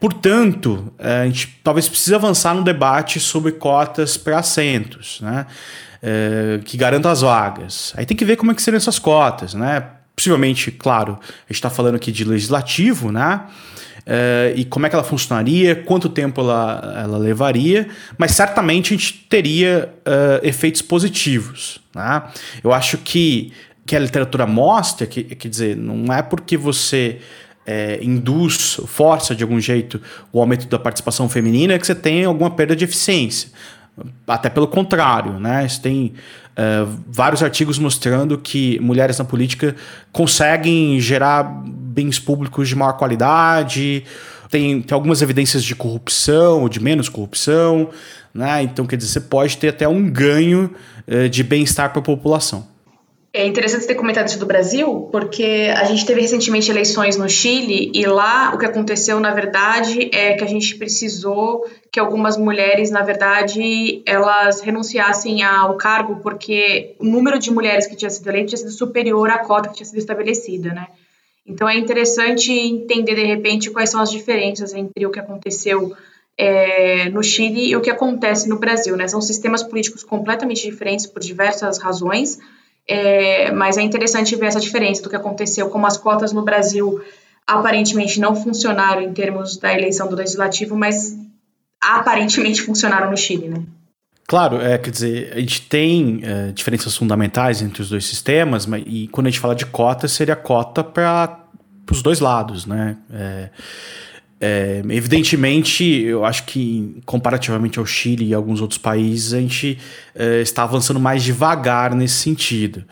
Portanto, 0.00 0.92
a 0.98 1.24
gente 1.26 1.58
talvez 1.62 1.88
precise 1.88 2.14
avançar 2.14 2.54
no 2.54 2.62
debate 2.62 3.18
sobre 3.18 3.52
cotas 3.52 4.16
para 4.16 4.38
assentos, 4.38 5.20
né? 5.20 5.46
É, 6.02 6.60
que 6.64 6.76
garantam 6.76 7.10
as 7.10 7.20
vagas. 7.20 7.92
Aí 7.96 8.06
tem 8.06 8.16
que 8.16 8.24
ver 8.24 8.36
como 8.36 8.50
é 8.52 8.54
que 8.54 8.62
seriam 8.62 8.78
essas 8.78 8.98
cotas, 8.98 9.54
né? 9.54 9.84
Possivelmente, 10.14 10.70
claro, 10.70 11.18
a 11.20 11.24
gente 11.48 11.52
está 11.52 11.70
falando 11.70 11.94
aqui 11.94 12.10
de 12.10 12.24
legislativo, 12.24 13.12
né? 13.12 13.42
É, 14.10 14.54
e 14.56 14.64
como 14.64 14.86
é 14.86 14.88
que 14.88 14.94
ela 14.94 15.04
funcionaria, 15.04 15.76
quanto 15.76 16.08
tempo 16.08 16.40
ela, 16.40 16.94
ela 17.04 17.18
levaria, 17.18 17.88
mas 18.16 18.30
certamente 18.30 18.94
a 18.94 18.96
gente 18.96 19.26
teria 19.28 19.92
uh, 19.98 20.46
efeitos 20.46 20.80
positivos. 20.80 21.78
Né? 21.94 22.22
Eu 22.64 22.72
acho 22.72 22.96
que, 22.96 23.52
que 23.84 23.94
a 23.94 23.98
literatura 23.98 24.46
mostra, 24.46 25.06
que, 25.06 25.22
quer 25.22 25.48
dizer, 25.48 25.76
não 25.76 26.10
é 26.10 26.22
porque 26.22 26.56
você 26.56 27.18
é, 27.66 27.98
induz, 28.02 28.80
força 28.86 29.34
de 29.34 29.42
algum 29.42 29.60
jeito 29.60 30.00
o 30.32 30.40
aumento 30.40 30.66
da 30.68 30.78
participação 30.78 31.28
feminina 31.28 31.78
que 31.78 31.86
você 31.86 31.94
tem 31.94 32.24
alguma 32.24 32.50
perda 32.50 32.74
de 32.74 32.84
eficiência. 32.84 33.50
Até 34.26 34.48
pelo 34.48 34.66
contrário, 34.66 35.38
né? 35.40 35.66
Você 35.66 35.80
tem 35.80 36.14
uh, 36.56 36.98
vários 37.06 37.42
artigos 37.42 37.78
mostrando 37.78 38.38
que 38.38 38.78
mulheres 38.80 39.18
na 39.18 39.24
política 39.24 39.74
conseguem 40.12 41.00
gerar 41.00 41.42
bens 41.42 42.18
públicos 42.18 42.68
de 42.68 42.76
maior 42.76 42.92
qualidade, 42.92 44.04
tem, 44.50 44.80
tem 44.80 44.94
algumas 44.94 45.20
evidências 45.20 45.62
de 45.62 45.74
corrupção 45.74 46.62
ou 46.62 46.68
de 46.68 46.80
menos 46.80 47.08
corrupção, 47.08 47.90
né? 48.32 48.62
Então, 48.62 48.86
quer 48.86 48.96
dizer, 48.96 49.12
você 49.12 49.20
pode 49.20 49.56
ter 49.56 49.68
até 49.68 49.86
um 49.86 50.08
ganho 50.08 50.70
uh, 51.06 51.28
de 51.28 51.42
bem-estar 51.42 51.90
para 51.90 52.00
a 52.00 52.04
população. 52.04 52.66
É 53.38 53.46
interessante 53.46 53.86
ter 53.86 53.94
comentado 53.94 54.26
isso 54.26 54.40
do 54.40 54.46
Brasil, 54.46 55.08
porque 55.12 55.72
a 55.72 55.84
gente 55.84 56.04
teve 56.04 56.20
recentemente 56.20 56.72
eleições 56.72 57.16
no 57.16 57.28
Chile 57.28 57.92
e 57.94 58.04
lá 58.04 58.52
o 58.52 58.58
que 58.58 58.66
aconteceu, 58.66 59.20
na 59.20 59.32
verdade, 59.32 60.10
é 60.12 60.34
que 60.34 60.42
a 60.42 60.46
gente 60.48 60.74
precisou 60.74 61.64
que 61.92 62.00
algumas 62.00 62.36
mulheres, 62.36 62.90
na 62.90 63.00
verdade, 63.02 64.02
elas 64.04 64.60
renunciassem 64.60 65.44
ao 65.44 65.76
cargo 65.76 66.16
porque 66.16 66.96
o 66.98 67.04
número 67.04 67.38
de 67.38 67.52
mulheres 67.52 67.86
que 67.86 67.94
tinha 67.94 68.10
sido 68.10 68.28
eleito 68.28 68.48
tinha 68.48 68.58
sido 68.58 68.72
superior 68.72 69.30
à 69.30 69.38
cota 69.38 69.68
que 69.68 69.76
tinha 69.76 69.86
sido 69.86 69.98
estabelecida, 69.98 70.74
né? 70.74 70.88
Então 71.46 71.68
é 71.68 71.78
interessante 71.78 72.50
entender 72.50 73.14
de 73.14 73.24
repente 73.24 73.70
quais 73.70 73.88
são 73.88 74.00
as 74.00 74.10
diferenças 74.10 74.74
entre 74.74 75.06
o 75.06 75.12
que 75.12 75.20
aconteceu 75.20 75.94
é, 76.36 77.08
no 77.10 77.22
Chile 77.22 77.68
e 77.68 77.76
o 77.76 77.80
que 77.80 77.88
acontece 77.88 78.48
no 78.48 78.58
Brasil, 78.58 78.96
né? 78.96 79.06
São 79.06 79.20
sistemas 79.20 79.62
políticos 79.62 80.02
completamente 80.02 80.68
diferentes 80.68 81.06
por 81.06 81.22
diversas 81.22 81.78
razões 81.78 82.40
é, 82.88 83.52
mas 83.52 83.76
é 83.76 83.82
interessante 83.82 84.34
ver 84.34 84.46
essa 84.46 84.60
diferença 84.60 85.02
do 85.02 85.10
que 85.10 85.16
aconteceu, 85.16 85.68
como 85.68 85.86
as 85.86 85.98
cotas 85.98 86.32
no 86.32 86.42
Brasil 86.42 87.00
aparentemente 87.46 88.18
não 88.18 88.34
funcionaram 88.34 89.02
em 89.02 89.12
termos 89.12 89.58
da 89.58 89.72
eleição 89.72 90.08
do 90.08 90.16
legislativo, 90.16 90.76
mas 90.76 91.16
aparentemente 91.80 92.62
funcionaram 92.62 93.10
no 93.10 93.16
Chile, 93.16 93.48
né? 93.48 93.62
Claro, 94.26 94.60
é, 94.60 94.76
quer 94.76 94.90
dizer, 94.90 95.32
a 95.34 95.40
gente 95.40 95.62
tem 95.62 96.20
é, 96.22 96.52
diferenças 96.52 96.94
fundamentais 96.94 97.62
entre 97.62 97.80
os 97.80 97.88
dois 97.88 98.04
sistemas, 98.04 98.66
mas, 98.66 98.84
e 98.86 99.08
quando 99.08 99.26
a 99.26 99.30
gente 99.30 99.40
fala 99.40 99.54
de 99.54 99.64
cota, 99.64 100.06
seria 100.06 100.36
cota 100.36 100.84
para 100.84 101.44
os 101.90 102.02
dois 102.02 102.20
lados, 102.20 102.66
né? 102.66 102.98
É, 103.10 103.48
é, 104.40 104.82
evidentemente, 104.90 105.84
eu 105.84 106.24
acho 106.24 106.44
que 106.44 107.00
comparativamente 107.04 107.78
ao 107.78 107.86
Chile 107.86 108.26
e 108.26 108.34
alguns 108.34 108.60
outros 108.60 108.78
países, 108.78 109.34
a 109.34 109.40
gente 109.40 109.78
é, 110.14 110.40
está 110.40 110.62
avançando 110.62 111.00
mais 111.00 111.22
devagar 111.22 111.94
nesse 111.94 112.14
sentido. 112.14 112.84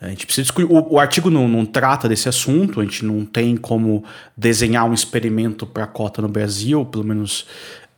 A 0.00 0.08
gente 0.08 0.26
precisa 0.26 0.42
discutir. 0.42 0.70
O, 0.70 0.94
o 0.94 1.00
artigo 1.00 1.30
não, 1.30 1.48
não, 1.48 1.66
trata 1.66 2.08
desse 2.08 2.28
assunto, 2.28 2.80
a 2.80 2.84
gente 2.84 3.04
não 3.04 3.24
tem 3.24 3.56
como 3.56 4.04
desenhar 4.36 4.84
um 4.88 4.94
experimento 4.94 5.66
para 5.66 5.84
a 5.84 5.86
cota 5.86 6.22
no 6.22 6.28
Brasil, 6.28 6.84
pelo 6.84 7.02
menos 7.02 7.46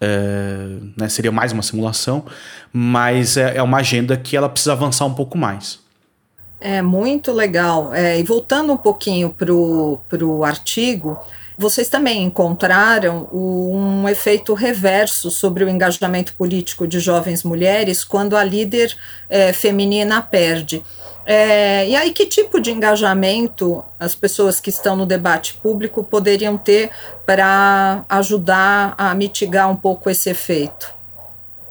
é, 0.01 0.79
né, 0.97 1.09
seria 1.09 1.33
mais 1.33 1.53
uma 1.53 1.63
simulação, 1.63 2.25
mas 2.73 3.37
é, 3.37 3.57
é, 3.57 3.63
uma 3.63 3.79
agenda 3.79 4.17
que 4.17 4.37
ela 4.37 4.49
precisa 4.49 4.73
avançar 4.73 5.05
um 5.05 5.15
pouco 5.15 5.37
mais. 5.37 5.81
É 6.61 6.81
muito 6.81 7.33
legal. 7.33 7.93
É, 7.93 8.19
e 8.19 8.23
voltando 8.23 8.73
um 8.73 8.77
pouquinho 8.77 9.31
para 9.31 9.53
o 9.53 10.45
artigo, 10.45 11.19
vocês 11.59 11.89
também 11.89 12.23
encontraram 12.23 13.29
um 13.33 14.09
efeito 14.09 14.55
reverso 14.55 15.29
sobre 15.29 15.65
o 15.65 15.69
engajamento 15.69 16.33
político 16.35 16.87
de 16.87 17.01
jovens 17.01 17.43
mulheres 17.43 18.05
quando 18.05 18.37
a 18.37 18.45
líder 18.45 18.97
é, 19.29 19.53
feminina 19.53 20.23
perde. 20.23 20.85
É, 21.27 21.87
e 21.87 21.97
aí, 21.97 22.13
que 22.13 22.25
tipo 22.25 22.61
de 22.61 22.71
engajamento 22.71 23.85
as 23.99 24.15
pessoas 24.15 24.61
que 24.61 24.71
estão 24.71 24.95
no 24.97 25.05
debate 25.05 25.55
público 25.55 26.03
poderiam 26.05 26.57
ter 26.57 26.91
para 27.27 28.05
ajudar 28.09 28.95
a 28.97 29.13
mitigar 29.15 29.69
um 29.69 29.77
pouco 29.77 30.09
esse 30.09 30.31
efeito? 30.31 30.95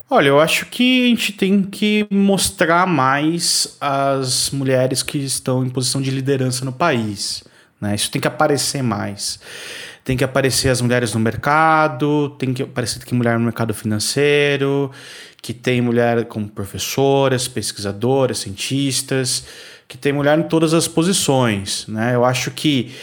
Olha, 0.10 0.28
eu 0.28 0.40
acho 0.40 0.68
que 0.68 1.06
a 1.06 1.10
gente 1.10 1.32
tem 1.32 1.64
que 1.64 2.06
mostrar 2.12 2.86
mais 2.86 3.78
as 3.80 4.52
mulheres 4.52 5.02
que 5.02 5.18
estão 5.18 5.66
em 5.66 5.70
posição 5.70 6.02
de 6.02 6.12
liderança 6.12 6.64
no 6.64 6.72
país. 6.72 7.44
Né? 7.80 7.96
Isso 7.96 8.10
tem 8.12 8.22
que 8.22 8.28
aparecer 8.28 8.82
mais. 8.82 9.40
Tem 10.04 10.16
que 10.16 10.24
aparecer 10.24 10.70
as 10.70 10.82
mulheres 10.82 11.14
no 11.14 11.20
mercado, 11.20 12.30
tem 12.40 12.54
que 12.54 12.64
aparecer 12.64 13.04
que 13.04 13.14
mulher 13.14 13.38
no 13.38 13.46
mercado 13.46 13.74
financeiro, 13.74 14.90
que 15.42 15.54
tem 15.54 15.82
mulher 15.82 16.26
como 16.26 16.48
professoras, 16.48 17.48
pesquisadoras, 17.48 18.40
cientistas, 18.40 19.46
que 19.88 19.98
tem 19.98 20.14
mulher 20.14 20.40
em 20.40 20.44
todas 20.44 20.74
as 20.74 20.88
posições. 20.88 21.86
Né? 21.88 22.16
Eu 22.16 22.24
acho 22.24 22.52
que 22.52 22.94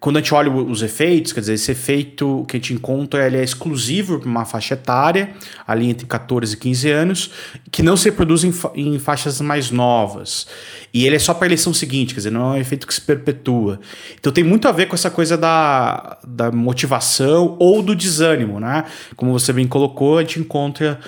quando 0.00 0.16
a 0.16 0.20
gente 0.20 0.32
olha 0.32 0.50
os 0.50 0.80
efeitos, 0.80 1.30
quer 1.30 1.40
dizer, 1.40 1.52
esse 1.52 1.70
efeito 1.70 2.46
que 2.48 2.56
a 2.56 2.58
gente 2.58 2.72
encontra 2.72 3.26
ele 3.26 3.36
é 3.36 3.44
exclusivo 3.44 4.18
para 4.18 4.28
uma 4.28 4.46
faixa 4.46 4.72
etária, 4.72 5.34
ali 5.66 5.90
entre 5.90 6.06
14 6.06 6.54
e 6.54 6.56
15 6.56 6.90
anos, 6.90 7.30
que 7.70 7.82
não 7.82 7.98
se 7.98 8.08
reproduz 8.08 8.42
em, 8.42 8.50
fa 8.50 8.72
em 8.74 8.98
faixas 8.98 9.42
mais 9.42 9.70
novas. 9.70 10.46
E 10.92 11.06
ele 11.06 11.16
é 11.16 11.18
só 11.18 11.34
para 11.34 11.44
a 11.44 11.48
eleição 11.48 11.74
seguinte, 11.74 12.14
quer 12.14 12.20
dizer, 12.20 12.30
não 12.30 12.54
é 12.54 12.56
um 12.56 12.60
efeito 12.60 12.86
que 12.86 12.94
se 12.94 13.00
perpetua. 13.02 13.78
Então 14.18 14.32
tem 14.32 14.42
muito 14.42 14.66
a 14.66 14.72
ver 14.72 14.86
com 14.86 14.94
essa 14.94 15.10
coisa 15.10 15.36
da, 15.36 16.18
da 16.26 16.50
motivação 16.50 17.56
ou 17.60 17.82
do 17.82 17.94
desânimo, 17.94 18.58
né? 18.58 18.86
Como 19.16 19.30
você 19.32 19.52
bem 19.52 19.68
colocou, 19.68 20.16
a 20.16 20.22
gente 20.22 20.40
encontra 20.40 20.98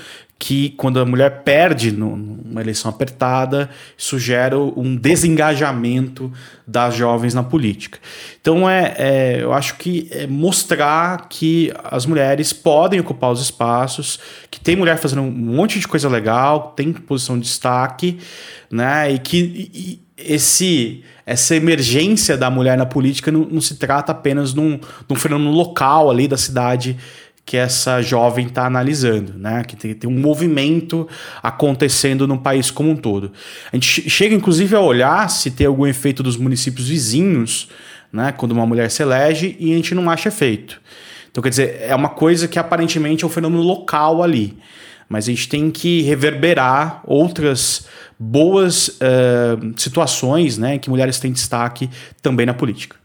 que 0.42 0.70
quando 0.70 0.98
a 0.98 1.04
mulher 1.04 1.44
perde 1.44 1.92
numa 1.92 2.60
eleição 2.60 2.90
apertada, 2.90 3.70
isso 3.96 4.18
gera 4.18 4.58
um 4.58 4.96
desengajamento 4.96 6.32
das 6.66 6.96
jovens 6.96 7.32
na 7.32 7.44
política. 7.44 8.00
Então 8.40 8.68
é, 8.68 8.92
é, 8.98 9.38
eu 9.40 9.52
acho 9.52 9.76
que 9.76 10.08
é 10.10 10.26
mostrar 10.26 11.28
que 11.28 11.72
as 11.84 12.06
mulheres 12.06 12.52
podem 12.52 12.98
ocupar 12.98 13.30
os 13.30 13.40
espaços, 13.40 14.18
que 14.50 14.58
tem 14.58 14.74
mulher 14.74 14.98
fazendo 14.98 15.22
um 15.22 15.30
monte 15.30 15.78
de 15.78 15.86
coisa 15.86 16.08
legal, 16.08 16.72
tem 16.74 16.92
posição 16.92 17.38
de 17.38 17.44
destaque, 17.44 18.18
né? 18.68 19.12
E 19.12 19.20
que 19.20 19.70
e, 19.72 20.00
esse 20.16 21.04
essa 21.24 21.54
emergência 21.54 22.36
da 22.36 22.50
mulher 22.50 22.76
na 22.76 22.84
política 22.84 23.30
não, 23.30 23.44
não 23.48 23.60
se 23.60 23.76
trata 23.76 24.10
apenas 24.10 24.52
de 24.52 24.58
um, 24.58 24.76
de 24.76 25.12
um 25.12 25.14
fenômeno 25.14 25.52
local 25.52 26.10
ali 26.10 26.26
da 26.26 26.36
cidade 26.36 26.98
que 27.44 27.56
essa 27.56 28.00
jovem 28.00 28.46
está 28.46 28.66
analisando, 28.66 29.34
né? 29.36 29.64
Que 29.64 29.76
tem, 29.76 29.94
tem, 29.94 30.08
um 30.08 30.18
movimento 30.18 31.08
acontecendo 31.42 32.26
no 32.26 32.38
país 32.38 32.70
como 32.70 32.90
um 32.90 32.96
todo. 32.96 33.32
A 33.72 33.76
gente 33.76 34.08
chega, 34.08 34.34
inclusive, 34.34 34.74
a 34.76 34.80
olhar 34.80 35.28
se 35.28 35.50
tem 35.50 35.66
algum 35.66 35.86
efeito 35.86 36.22
dos 36.22 36.36
municípios 36.36 36.88
vizinhos, 36.88 37.68
né? 38.12 38.32
Quando 38.32 38.52
uma 38.52 38.66
mulher 38.66 38.90
se 38.90 39.02
elege 39.02 39.56
e 39.58 39.72
a 39.72 39.76
gente 39.76 39.94
não 39.94 40.08
acha 40.08 40.28
efeito. 40.28 40.80
Então, 41.30 41.42
quer 41.42 41.48
dizer, 41.48 41.80
é 41.82 41.94
uma 41.94 42.10
coisa 42.10 42.46
que 42.46 42.58
aparentemente 42.58 43.24
é 43.24 43.26
um 43.26 43.30
fenômeno 43.30 43.62
local 43.62 44.22
ali. 44.22 44.56
Mas 45.08 45.26
a 45.26 45.30
gente 45.30 45.48
tem 45.48 45.70
que 45.70 46.02
reverberar 46.02 47.02
outras 47.04 47.86
boas 48.18 48.88
uh, 48.88 49.72
situações, 49.76 50.56
né? 50.56 50.78
Que 50.78 50.88
mulheres 50.88 51.18
têm 51.18 51.32
destaque 51.32 51.90
também 52.22 52.46
na 52.46 52.54
política. 52.54 52.96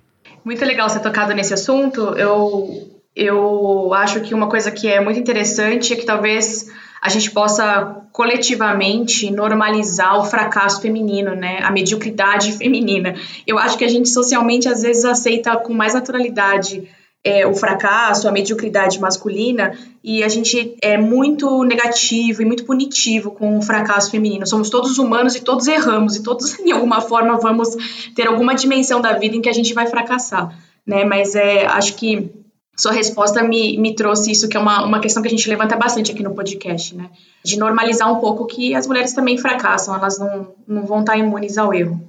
Muito 0.46 0.64
legal 0.64 0.90
ser 0.90 1.00
tocado 1.00 1.34
nesse 1.34 1.54
assunto. 1.54 2.02
Eu 2.16 2.97
eu 3.18 3.92
acho 3.96 4.22
que 4.22 4.36
uma 4.36 4.48
coisa 4.48 4.70
que 4.70 4.88
é 4.88 5.02
muito 5.02 5.20
interessante 5.20 5.92
é 5.92 5.96
que 5.96 6.06
talvez 6.06 6.70
a 7.02 7.10
gente 7.10 7.32
possa 7.32 8.04
coletivamente 8.12 9.32
normalizar 9.32 10.20
o 10.20 10.26
fracasso 10.26 10.82
feminino, 10.82 11.36
né? 11.36 11.60
A 11.64 11.72
mediocridade 11.72 12.52
feminina. 12.58 13.16
Eu 13.46 13.58
acho 13.58 13.76
que 13.76 13.84
a 13.84 13.88
gente 13.88 14.10
socialmente 14.10 14.70
às 14.70 14.84
vezes 14.84 15.04
aceita 15.04 15.58
com 15.58 15.74
mais 15.74 15.96
naturalidade 15.96 16.88
é, 17.24 17.46
o 17.46 17.56
fracasso, 17.56 18.28
a 18.28 18.32
mediocridade 18.32 19.00
masculina, 19.02 19.78
e 20.04 20.24
a 20.24 20.30
gente 20.30 20.78
é 20.82 20.98
muito 20.98 21.64
negativo 21.64 22.42
e 22.42 22.46
muito 22.46 22.66
punitivo 22.66 23.32
com 23.32 23.58
o 23.58 23.62
fracasso 23.62 24.12
feminino. 24.12 24.46
Somos 24.46 24.70
todos 24.70 24.98
humanos 25.00 25.36
e 25.36 25.42
todos 25.42 25.68
erramos, 25.68 26.16
e 26.16 26.24
todos, 26.24 26.58
em 26.62 26.72
alguma 26.72 27.02
forma, 27.02 27.38
vamos 27.38 27.70
ter 28.16 28.28
alguma 28.28 28.54
dimensão 28.54 29.02
da 29.02 29.14
vida 29.14 29.36
em 29.36 29.42
que 29.42 29.50
a 29.50 29.54
gente 29.54 29.74
vai 29.74 29.88
fracassar, 29.88 30.56
né? 30.86 31.04
Mas 31.04 31.36
é, 31.36 31.66
acho 31.66 31.96
que 31.96 32.32
sua 32.78 32.92
resposta 32.92 33.44
me, 33.44 33.78
me 33.78 33.96
trouxe 33.96 34.32
isso, 34.32 34.48
que 34.48 34.56
é 34.56 34.60
uma, 34.60 34.86
uma 34.86 35.00
questão 35.00 35.24
que 35.24 35.28
a 35.28 35.32
gente 35.32 35.50
levanta 35.50 35.76
bastante 35.76 36.12
aqui 36.12 36.22
no 36.22 36.36
podcast, 36.36 36.96
né? 36.96 37.10
De 37.44 37.58
normalizar 37.58 38.12
um 38.12 38.20
pouco 38.20 38.46
que 38.46 38.76
as 38.76 38.86
mulheres 38.86 39.14
também 39.14 39.38
fracassam, 39.38 39.96
elas 39.96 40.20
não, 40.20 40.48
não 40.68 40.86
vão 40.86 41.00
estar 41.00 41.18
imunes 41.18 41.58
ao 41.58 41.74
erro. 41.74 42.00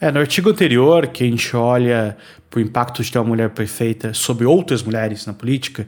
É, 0.00 0.10
no 0.10 0.18
artigo 0.18 0.50
anterior, 0.50 1.06
que 1.06 1.24
a 1.24 1.26
gente 1.26 1.56
olha 1.56 2.16
para 2.50 2.58
o 2.58 2.60
impacto 2.60 3.02
de 3.02 3.10
ter 3.10 3.18
uma 3.18 3.28
mulher 3.28 3.50
perfeita 3.50 4.12
sobre 4.12 4.44
outras 4.44 4.82
mulheres 4.82 5.24
na 5.24 5.32
política, 5.32 5.86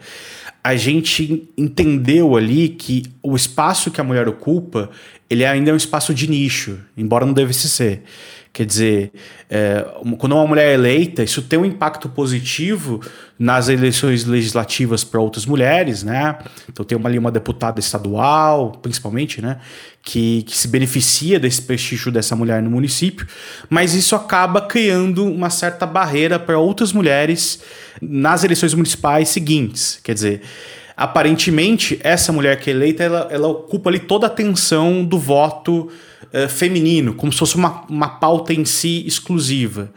a 0.62 0.76
gente 0.76 1.48
entendeu 1.56 2.36
ali 2.36 2.68
que 2.68 3.02
o 3.22 3.34
espaço 3.34 3.90
que 3.90 4.00
a 4.00 4.04
mulher 4.04 4.28
ocupa, 4.28 4.88
ele 5.28 5.44
ainda 5.44 5.70
é 5.70 5.74
um 5.74 5.76
espaço 5.76 6.14
de 6.14 6.28
nicho, 6.28 6.78
embora 6.96 7.26
não 7.26 7.32
devesse 7.32 7.68
ser. 7.68 8.02
Quer 8.58 8.66
dizer, 8.66 9.12
é, 9.48 9.86
quando 10.18 10.32
uma 10.32 10.44
mulher 10.44 10.70
é 10.70 10.74
eleita, 10.74 11.22
isso 11.22 11.42
tem 11.42 11.56
um 11.56 11.64
impacto 11.64 12.08
positivo 12.08 13.00
nas 13.38 13.68
eleições 13.68 14.24
legislativas 14.24 15.04
para 15.04 15.20
outras 15.20 15.46
mulheres, 15.46 16.02
né? 16.02 16.36
Então 16.68 16.84
tem 16.84 16.98
uma, 16.98 17.08
ali 17.08 17.16
uma 17.16 17.30
deputada 17.30 17.78
estadual, 17.78 18.72
principalmente, 18.82 19.40
né? 19.40 19.60
Que, 20.02 20.42
que 20.42 20.58
se 20.58 20.66
beneficia 20.66 21.38
desse 21.38 21.62
prestígio 21.62 22.10
dessa 22.10 22.34
mulher 22.34 22.60
no 22.60 22.68
município, 22.68 23.28
mas 23.70 23.94
isso 23.94 24.16
acaba 24.16 24.60
criando 24.62 25.24
uma 25.24 25.50
certa 25.50 25.86
barreira 25.86 26.36
para 26.36 26.58
outras 26.58 26.92
mulheres 26.92 27.62
nas 28.02 28.42
eleições 28.42 28.74
municipais 28.74 29.28
seguintes. 29.28 30.00
Quer 30.02 30.14
dizer, 30.14 30.42
aparentemente, 30.96 32.00
essa 32.02 32.32
mulher 32.32 32.58
que 32.58 32.70
é 32.70 32.72
eleita, 32.72 33.04
ela, 33.04 33.28
ela 33.30 33.46
ocupa 33.46 33.88
ali 33.88 34.00
toda 34.00 34.26
a 34.26 34.30
atenção 34.30 35.04
do 35.04 35.16
voto 35.16 35.88
uh, 36.32 36.48
feminino, 36.48 37.14
como 37.14 37.32
se 37.32 37.38
fosse 37.38 37.56
uma, 37.56 37.84
uma 37.88 38.08
pauta 38.08 38.52
em 38.52 38.64
si 38.64 39.04
exclusiva. 39.06 39.90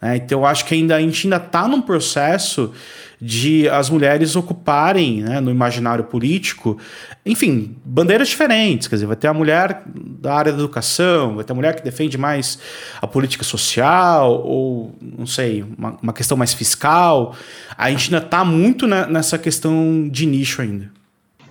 Né? 0.00 0.16
Então 0.16 0.40
eu 0.40 0.46
acho 0.46 0.64
que 0.64 0.74
ainda, 0.74 0.96
a 0.96 1.00
gente 1.00 1.26
ainda 1.26 1.36
está 1.36 1.66
num 1.66 1.80
processo 1.80 2.72
de 3.20 3.68
as 3.68 3.90
mulheres 3.90 4.36
ocuparem 4.36 5.22
né, 5.22 5.40
no 5.40 5.50
imaginário 5.50 6.04
político, 6.04 6.78
enfim, 7.26 7.76
bandeiras 7.84 8.28
diferentes. 8.28 8.86
Quer 8.86 8.94
dizer, 8.94 9.06
vai 9.06 9.16
ter 9.16 9.26
a 9.26 9.34
mulher 9.34 9.82
da 9.86 10.34
área 10.34 10.52
da 10.52 10.58
educação, 10.58 11.34
vai 11.34 11.44
ter 11.44 11.52
a 11.52 11.56
mulher 11.56 11.74
que 11.74 11.82
defende 11.82 12.16
mais 12.16 12.58
a 13.02 13.06
política 13.06 13.42
social, 13.42 14.40
ou 14.44 14.96
não 15.00 15.26
sei, 15.26 15.64
uma, 15.76 15.98
uma 16.00 16.12
questão 16.12 16.36
mais 16.36 16.54
fiscal. 16.54 17.34
A 17.76 17.90
gente 17.90 18.14
ainda 18.14 18.24
está 18.24 18.44
muito 18.44 18.86
nessa 18.86 19.36
questão 19.36 20.08
de 20.08 20.24
nicho 20.24 20.62
ainda. 20.62 20.97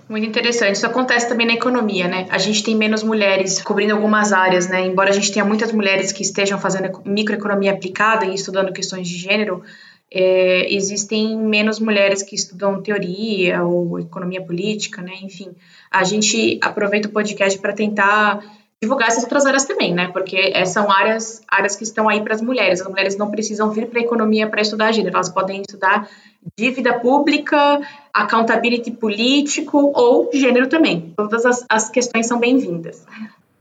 Muito 0.08 0.26
interessante. 0.26 0.76
Isso 0.76 0.86
acontece 0.86 1.28
também 1.28 1.46
na 1.46 1.52
economia, 1.52 2.08
né? 2.08 2.26
A 2.30 2.38
gente 2.38 2.62
tem 2.62 2.74
menos 2.74 3.02
mulheres 3.02 3.60
cobrindo 3.60 3.94
algumas 3.94 4.32
áreas, 4.32 4.66
né? 4.66 4.86
Embora 4.86 5.10
a 5.10 5.12
gente 5.12 5.30
tenha 5.30 5.44
muitas 5.44 5.70
mulheres 5.70 6.12
que 6.12 6.22
estejam 6.22 6.58
fazendo 6.58 7.02
microeconomia 7.04 7.72
aplicada 7.72 8.24
e 8.24 8.34
estudando 8.34 8.72
questões 8.72 9.06
de 9.06 9.18
gênero, 9.18 9.62
é, 10.10 10.72
existem 10.74 11.36
menos 11.36 11.78
mulheres 11.78 12.22
que 12.22 12.34
estudam 12.34 12.80
teoria 12.80 13.62
ou 13.62 14.00
economia 14.00 14.40
política, 14.40 15.02
né? 15.02 15.12
Enfim, 15.22 15.50
a 15.90 16.02
gente 16.04 16.58
aproveita 16.62 17.08
o 17.08 17.12
podcast 17.12 17.58
para 17.58 17.74
tentar 17.74 18.42
divulgar 18.80 19.08
essas 19.08 19.24
outras 19.24 19.44
áreas 19.44 19.64
também, 19.64 19.92
né? 19.92 20.08
Porque 20.08 20.52
são 20.66 20.90
áreas, 20.90 21.42
áreas 21.48 21.74
que 21.74 21.82
estão 21.82 22.08
aí 22.08 22.20
para 22.22 22.34
as 22.34 22.40
mulheres. 22.40 22.80
As 22.80 22.86
mulheres 22.86 23.16
não 23.16 23.30
precisam 23.30 23.70
vir 23.70 23.86
para 23.86 24.00
a 24.00 24.02
economia 24.02 24.48
para 24.48 24.60
estudar 24.60 24.92
gênero, 24.92 25.16
elas 25.16 25.28
podem 25.28 25.62
estudar 25.62 26.08
dívida 26.56 26.98
pública, 27.00 27.80
accountability 28.14 28.92
político 28.92 29.92
ou 29.94 30.30
gênero 30.32 30.68
também. 30.68 31.12
Todas 31.16 31.44
as, 31.44 31.64
as 31.68 31.90
questões 31.90 32.26
são 32.26 32.38
bem-vindas. 32.38 33.04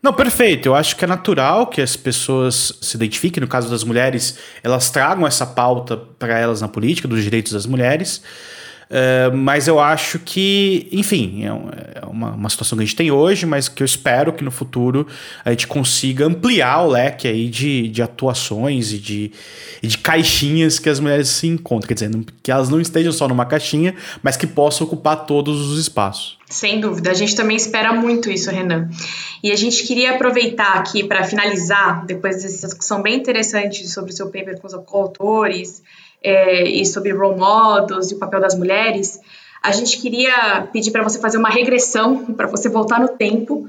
Não, 0.01 0.13
perfeito. 0.13 0.67
Eu 0.67 0.75
acho 0.75 0.95
que 0.95 1.03
é 1.03 1.07
natural 1.07 1.67
que 1.67 1.81
as 1.81 1.95
pessoas 1.95 2.77
se 2.81 2.95
identifiquem, 2.95 3.41
no 3.41 3.47
caso 3.47 3.69
das 3.69 3.83
mulheres, 3.83 4.37
elas 4.63 4.89
tragam 4.91 5.25
essa 5.25 5.45
pauta 5.45 5.97
para 5.97 6.37
elas 6.37 6.61
na 6.61 6.67
política, 6.67 7.07
dos 7.07 7.23
direitos 7.23 7.51
das 7.51 7.65
mulheres. 7.65 8.21
Uh, 8.89 9.35
mas 9.35 9.67
eu 9.67 9.81
acho 9.81 10.17
que, 10.17 10.87
enfim, 10.93 11.43
é, 11.43 11.47
é 11.99 12.05
uma, 12.05 12.31
uma, 12.31 12.49
situação 12.49 12.77
que 12.77 12.83
a 12.83 12.87
gente 12.87 12.95
tem 12.95 13.11
hoje, 13.11 13.45
mas 13.45 13.67
que 13.67 13.83
eu 13.83 13.85
espero 13.85 14.31
que 14.31 14.45
no 14.45 14.51
futuro 14.51 15.05
a 15.43 15.49
gente 15.49 15.67
consiga 15.67 16.25
ampliar 16.25 16.83
o 16.83 16.91
leque 16.91 17.27
aí 17.27 17.49
de, 17.49 17.89
de 17.89 18.01
atuações 18.01 18.93
e 18.93 18.97
de, 18.97 19.31
e 19.83 19.87
de 19.87 19.97
caixinhas 19.97 20.79
que 20.79 20.87
as 20.87 21.01
mulheres 21.01 21.27
se 21.27 21.47
encontram. 21.47 21.89
Quer 21.89 21.95
dizer, 21.95 22.11
que 22.41 22.49
elas 22.49 22.69
não 22.69 22.79
estejam 22.79 23.11
só 23.11 23.27
numa 23.27 23.45
caixinha, 23.45 23.93
mas 24.23 24.37
que 24.37 24.47
possam 24.47 24.87
ocupar 24.87 25.25
todos 25.25 25.69
os 25.69 25.77
espaços. 25.79 26.37
Sem 26.49 26.79
dúvida, 26.79 27.11
a 27.11 27.13
gente 27.13 27.35
também 27.35 27.57
espera 27.57 27.91
muito 27.91 28.31
isso, 28.31 28.49
Renan. 28.49 28.89
E 29.43 29.51
a 29.51 29.55
gente 29.57 29.83
queria 29.83 30.15
aproveitar 30.15 30.75
aqui 30.75 31.03
para 31.03 31.25
finalizar, 31.25 32.05
depois 32.05 32.41
dessa 32.41 32.67
discussão 32.67 33.01
bem 33.01 33.15
interessante 33.15 33.85
sobre 33.85 34.11
o 34.11 34.15
seu 34.15 34.27
paper 34.27 34.61
com 34.61 34.67
os 34.67 34.73
autores 34.73 35.83
é, 36.27 36.67
e 36.67 36.85
sobre 36.85 37.13
role 37.13 37.39
models 37.39 38.11
e 38.11 38.15
o 38.15 38.19
papel 38.19 38.41
das 38.41 38.53
mulheres, 38.53 39.17
a 39.63 39.71
gente 39.71 39.97
queria 39.97 40.67
pedir 40.73 40.91
para 40.91 41.01
você 41.01 41.19
fazer 41.19 41.37
uma 41.37 41.49
regressão, 41.49 42.33
para 42.33 42.47
você 42.47 42.67
voltar 42.67 42.99
no 42.99 43.07
tempo 43.07 43.65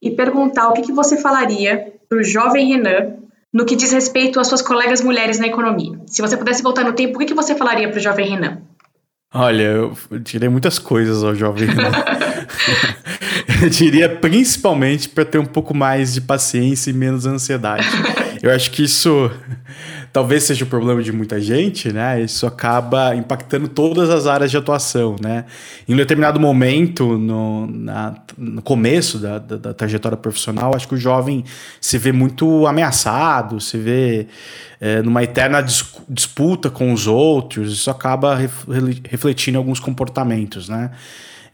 e 0.00 0.10
perguntar 0.10 0.68
o 0.68 0.72
que, 0.72 0.82
que 0.82 0.92
você 0.92 1.18
falaria 1.18 1.92
para 2.08 2.18
o 2.18 2.24
jovem 2.24 2.66
Renan 2.66 3.16
no 3.52 3.66
que 3.66 3.76
diz 3.76 3.92
respeito 3.92 4.40
às 4.40 4.46
suas 4.46 4.62
colegas 4.62 5.02
mulheres 5.02 5.38
na 5.38 5.46
economia. 5.46 6.00
Se 6.06 6.22
você 6.22 6.36
pudesse 6.36 6.62
voltar 6.62 6.84
no 6.84 6.94
tempo, 6.94 7.16
o 7.16 7.18
que, 7.18 7.26
que 7.26 7.34
você 7.34 7.54
falaria 7.54 7.88
para 7.88 7.98
o 7.98 8.02
jovem 8.02 8.28
Renan? 8.28 8.58
Olha, 9.34 9.62
eu 9.62 9.94
tirei 10.24 10.48
muitas 10.48 10.78
coisas 10.78 11.22
ao 11.22 11.34
jovem 11.34 11.68
Renan. 11.68 11.90
Eu 13.60 13.68
diria 13.68 14.08
principalmente 14.08 15.08
para 15.08 15.24
ter 15.24 15.38
um 15.38 15.44
pouco 15.44 15.74
mais 15.74 16.14
de 16.14 16.20
paciência 16.20 16.90
e 16.90 16.92
menos 16.92 17.26
ansiedade. 17.26 17.88
Eu 18.40 18.52
acho 18.52 18.70
que 18.70 18.84
isso 18.84 19.30
talvez 20.18 20.42
seja 20.42 20.64
o 20.64 20.66
problema 20.66 21.00
de 21.00 21.12
muita 21.12 21.40
gente, 21.40 21.92
né? 21.92 22.20
Isso 22.20 22.44
acaba 22.44 23.14
impactando 23.14 23.68
todas 23.68 24.10
as 24.10 24.26
áreas 24.26 24.50
de 24.50 24.56
atuação, 24.56 25.14
né? 25.22 25.44
Em 25.88 25.94
um 25.94 25.96
determinado 25.96 26.40
momento, 26.40 27.16
no, 27.16 27.68
na, 27.68 28.16
no 28.36 28.60
começo 28.60 29.18
da, 29.18 29.38
da, 29.38 29.56
da, 29.56 29.72
trajetória 29.72 30.18
profissional, 30.18 30.74
acho 30.74 30.88
que 30.88 30.96
o 30.96 30.98
jovem 30.98 31.44
se 31.80 31.96
vê 31.98 32.10
muito 32.10 32.66
ameaçado, 32.66 33.60
se 33.60 33.78
vê 33.78 34.26
é, 34.80 35.02
numa 35.02 35.22
eterna 35.22 35.60
dis 35.60 35.84
disputa 36.08 36.68
com 36.68 36.92
os 36.92 37.06
outros, 37.06 37.72
isso 37.72 37.88
acaba 37.88 38.36
refletindo 39.08 39.56
alguns 39.56 39.78
comportamentos, 39.78 40.68
né? 40.68 40.90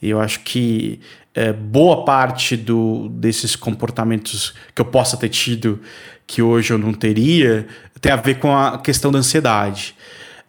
E 0.01 0.09
eu 0.09 0.23
acho 0.23 0.41
que 0.41 1.01
é, 1.35 1.53
boa 1.53 2.03
parte 2.05 2.57
do, 2.57 3.11
desses 3.11 3.57
comportamentos 3.57 4.55
que 4.75 4.81
eu 4.81 4.87
possa 4.87 5.19
ter 5.19 5.29
tido 5.29 5.81
que 6.27 6.43
hoje 6.43 6.73
eu 6.73 6.79
não 6.79 6.93
teria 6.93 7.67
tem 8.05 8.13
a 8.13 8.17
ver 8.17 8.35
com 8.35 8.55
a 8.55 8.77
questão 8.79 9.11
da 9.11 9.19
ansiedade. 9.19 9.97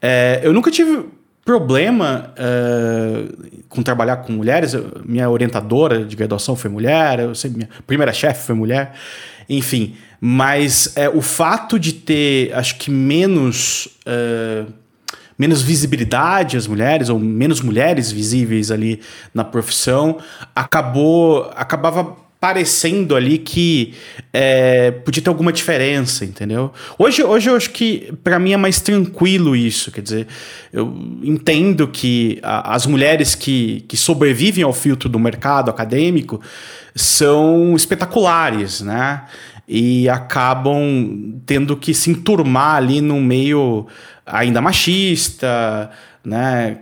É, 0.02 0.42
eu 0.44 0.52
nunca 0.52 0.70
tive 0.70 1.06
problema 1.46 2.34
é, 2.36 3.24
com 3.70 3.82
trabalhar 3.82 4.18
com 4.18 4.34
mulheres. 4.34 4.74
Eu, 4.74 5.02
minha 5.06 5.30
orientadora 5.30 6.04
de 6.04 6.18
graduação 6.18 6.58
foi 6.58 6.70
mulher, 6.70 7.22
eu 7.22 7.34
sei, 7.34 7.52
minha 7.52 7.70
primeira 7.88 8.12
chefe 8.12 8.46
foi 8.46 8.56
mulher, 8.56 8.94
enfim. 9.48 9.96
Mas 10.20 10.98
é, 10.98 11.08
o 11.08 11.22
fato 11.22 11.80
de 11.80 11.94
ter, 11.94 12.54
acho 12.54 12.76
que 12.78 12.92
menos 12.92 13.88
é, 14.06 14.66
menos 15.38 15.62
visibilidade 15.62 16.58
às 16.58 16.68
mulheres 16.68 17.08
ou 17.08 17.20
menos 17.20 17.62
mulheres 17.62 18.12
visíveis 18.12 18.70
ali 18.70 19.02
na 19.34 19.44
profissão 19.46 20.18
acabou 20.54 21.52
acabava 21.56 22.18
parecendo 22.46 23.16
ali 23.16 23.40
que 23.40 23.96
é, 24.32 24.92
podia 24.92 25.24
ter 25.24 25.30
alguma 25.30 25.52
diferença, 25.52 26.24
entendeu? 26.24 26.72
Hoje, 26.96 27.24
hoje 27.24 27.50
eu 27.50 27.56
acho 27.56 27.72
que 27.72 28.14
para 28.24 28.38
mim 28.38 28.54
é 28.54 28.58
mais 28.58 28.80
tranquilo 28.80 29.56
isso, 29.56 29.92
quer 29.92 30.02
dizer, 30.02 30.28
eu 30.72 30.96
entendo 31.24 31.88
que 31.88 32.38
a, 32.44 32.76
as 32.76 32.86
mulheres 32.86 33.34
que, 33.34 33.84
que 33.88 33.98
sobrevivem 33.98 34.64
ao 34.64 34.74
filtro 34.74 35.10
do 35.10 35.18
mercado 35.18 35.72
acadêmico 35.72 36.40
são 36.94 37.76
espetaculares, 37.76 38.80
né? 38.82 39.24
E 39.68 40.08
acabam 40.08 41.42
tendo 41.48 41.76
que 41.76 41.96
se 41.96 42.12
enturmar 42.12 42.76
ali 42.76 43.02
num 43.02 43.22
meio 43.22 43.88
ainda 44.24 44.62
machista, 44.62 45.90
né? 46.24 46.78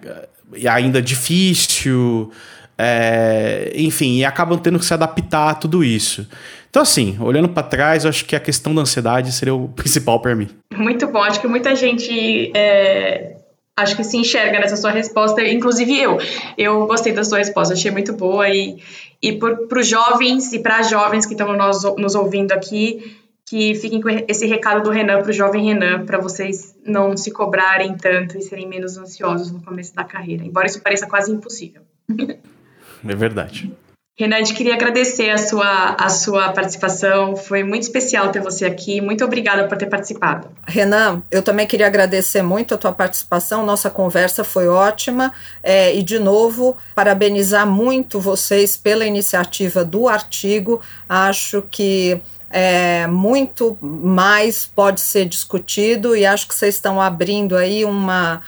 E 0.57 0.67
ainda 0.67 1.01
difícil. 1.01 2.33
É, 2.83 3.71
enfim, 3.75 4.17
e 4.17 4.25
acabam 4.25 4.57
tendo 4.57 4.77
que 4.77 4.85
se 4.85 4.93
adaptar 4.93 5.49
a 5.51 5.55
tudo 5.55 5.83
isso. 5.83 6.27
Então, 6.69 6.81
assim, 6.81 7.17
olhando 7.21 7.47
para 7.47 7.63
trás, 7.63 8.03
eu 8.03 8.09
acho 8.09 8.25
que 8.25 8.35
a 8.35 8.39
questão 8.39 8.73
da 8.75 8.81
ansiedade 8.81 9.31
seria 9.31 9.53
o 9.53 9.69
principal 9.77 10.19
para 10.19 10.35
mim. 10.35 10.49
Muito 10.75 11.07
bom, 11.07 11.19
acho 11.19 11.39
que 11.39 11.47
muita 11.47 11.75
gente 11.75 12.51
é, 12.55 13.37
acho 13.77 13.95
que 13.95 14.03
se 14.03 14.17
enxerga 14.17 14.59
nessa 14.59 14.75
sua 14.75 14.91
resposta, 14.91 15.41
inclusive 15.43 15.97
eu. 15.99 16.17
Eu 16.57 16.85
gostei 16.87 17.13
da 17.13 17.23
sua 17.23 17.37
resposta, 17.37 17.73
achei 17.73 17.91
muito 17.91 18.13
boa 18.13 18.49
e, 18.49 18.77
e 19.21 19.33
para 19.33 19.79
os 19.79 19.87
jovens 19.87 20.51
e 20.53 20.59
para 20.59 20.79
as 20.79 20.89
jovens 20.89 21.25
que 21.25 21.33
estão 21.33 21.55
nos, 21.55 21.83
nos 21.97 22.15
ouvindo 22.15 22.51
aqui, 22.51 23.17
que 23.45 23.75
fiquem 23.75 24.01
com 24.01 24.09
esse 24.09 24.45
recado 24.47 24.83
do 24.83 24.89
Renan 24.89 25.21
para 25.21 25.29
o 25.29 25.33
jovem 25.33 25.65
Renan, 25.65 26.05
para 26.05 26.17
vocês 26.17 26.75
não 26.85 27.15
se 27.15 27.31
cobrarem 27.31 27.95
tanto 27.95 28.37
e 28.37 28.41
serem 28.41 28.67
menos 28.67 28.97
ansiosos 28.97 29.51
no 29.51 29.61
começo 29.61 29.93
da 29.93 30.03
carreira, 30.03 30.43
embora 30.43 30.67
isso 30.67 30.81
pareça 30.81 31.07
quase 31.07 31.31
impossível. 31.31 31.81
É 33.07 33.15
verdade. 33.15 33.71
Renan, 34.15 34.35
a 34.35 34.39
gente 34.39 34.53
queria 34.53 34.75
agradecer 34.75 35.31
a 35.31 35.39
sua, 35.39 35.95
a 35.97 36.07
sua 36.07 36.51
participação. 36.53 37.35
Foi 37.35 37.63
muito 37.63 37.81
especial 37.81 38.29
ter 38.29 38.41
você 38.41 38.63
aqui. 38.63 39.01
Muito 39.01 39.25
obrigada 39.25 39.67
por 39.67 39.75
ter 39.75 39.87
participado. 39.87 40.49
Renan, 40.67 41.23
eu 41.31 41.41
também 41.41 41.65
queria 41.65 41.87
agradecer 41.87 42.43
muito 42.43 42.75
a 42.75 42.77
tua 42.77 42.93
participação. 42.93 43.65
Nossa 43.65 43.89
conversa 43.89 44.43
foi 44.43 44.67
ótima. 44.67 45.33
É, 45.63 45.95
e, 45.95 46.03
de 46.03 46.19
novo, 46.19 46.77
parabenizar 46.93 47.65
muito 47.65 48.19
vocês 48.19 48.77
pela 48.77 49.03
iniciativa 49.03 49.83
do 49.83 50.07
artigo. 50.07 50.79
Acho 51.09 51.63
que 51.71 52.21
é, 52.55 53.07
muito 53.07 53.75
mais 53.81 54.63
pode 54.63 55.01
ser 55.01 55.25
discutido 55.25 56.15
e 56.15 56.23
acho 56.23 56.47
que 56.47 56.53
vocês 56.53 56.75
estão 56.75 57.01
abrindo 57.01 57.57
aí 57.57 57.83
uma, 57.83 58.43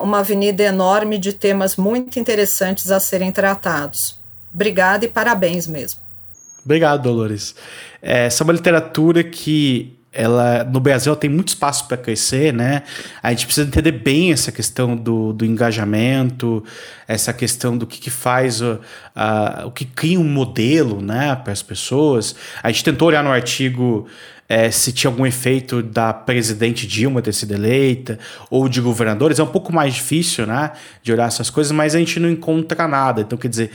uma 0.00 0.20
avenida 0.20 0.62
enorme 0.62 1.18
de 1.18 1.32
temas 1.32 1.74
muito 1.74 2.20
interessantes 2.20 2.92
a 2.92 3.00
serem 3.00 3.32
tratados. 3.32 4.16
Obrigada 4.54 5.04
e 5.04 5.08
parabéns 5.08 5.66
mesmo. 5.66 6.00
Obrigado, 6.64 7.02
Dolores. 7.02 7.56
É, 8.00 8.26
essa 8.26 8.42
é 8.42 8.44
uma 8.44 8.52
literatura 8.52 9.24
que 9.24 9.97
ela 10.18 10.64
no 10.64 10.80
Brasil 10.80 11.14
tem 11.14 11.30
muito 11.30 11.48
espaço 11.48 11.86
para 11.86 11.96
crescer, 11.96 12.52
né? 12.52 12.82
A 13.22 13.30
gente 13.30 13.46
precisa 13.46 13.68
entender 13.68 13.92
bem 13.92 14.32
essa 14.32 14.50
questão 14.50 14.96
do, 14.96 15.32
do 15.32 15.44
engajamento, 15.44 16.64
essa 17.06 17.32
questão 17.32 17.78
do 17.78 17.86
que, 17.86 18.00
que 18.00 18.10
faz 18.10 18.60
o, 18.60 18.80
a, 19.14 19.62
o 19.66 19.70
que 19.70 19.84
cria 19.84 20.18
um 20.18 20.24
modelo, 20.24 21.00
né, 21.00 21.36
para 21.36 21.52
as 21.52 21.62
pessoas. 21.62 22.34
A 22.60 22.68
gente 22.68 22.82
tentou 22.82 23.06
olhar 23.06 23.22
no 23.22 23.30
artigo 23.30 24.08
é, 24.48 24.72
se 24.72 24.92
tinha 24.92 25.08
algum 25.08 25.24
efeito 25.24 25.84
da 25.84 26.12
presidente 26.12 26.84
Dilma 26.84 27.22
ter 27.22 27.32
sido 27.32 27.54
eleita 27.54 28.18
ou 28.50 28.68
de 28.68 28.80
governadores. 28.80 29.38
É 29.38 29.42
um 29.44 29.46
pouco 29.46 29.72
mais 29.72 29.94
difícil, 29.94 30.48
né, 30.48 30.72
de 31.00 31.12
olhar 31.12 31.28
essas 31.28 31.48
coisas, 31.48 31.70
mas 31.70 31.94
a 31.94 31.98
gente 32.00 32.18
não 32.18 32.28
encontra 32.28 32.88
nada. 32.88 33.20
Então, 33.20 33.38
quer 33.38 33.48
dizer, 33.48 33.70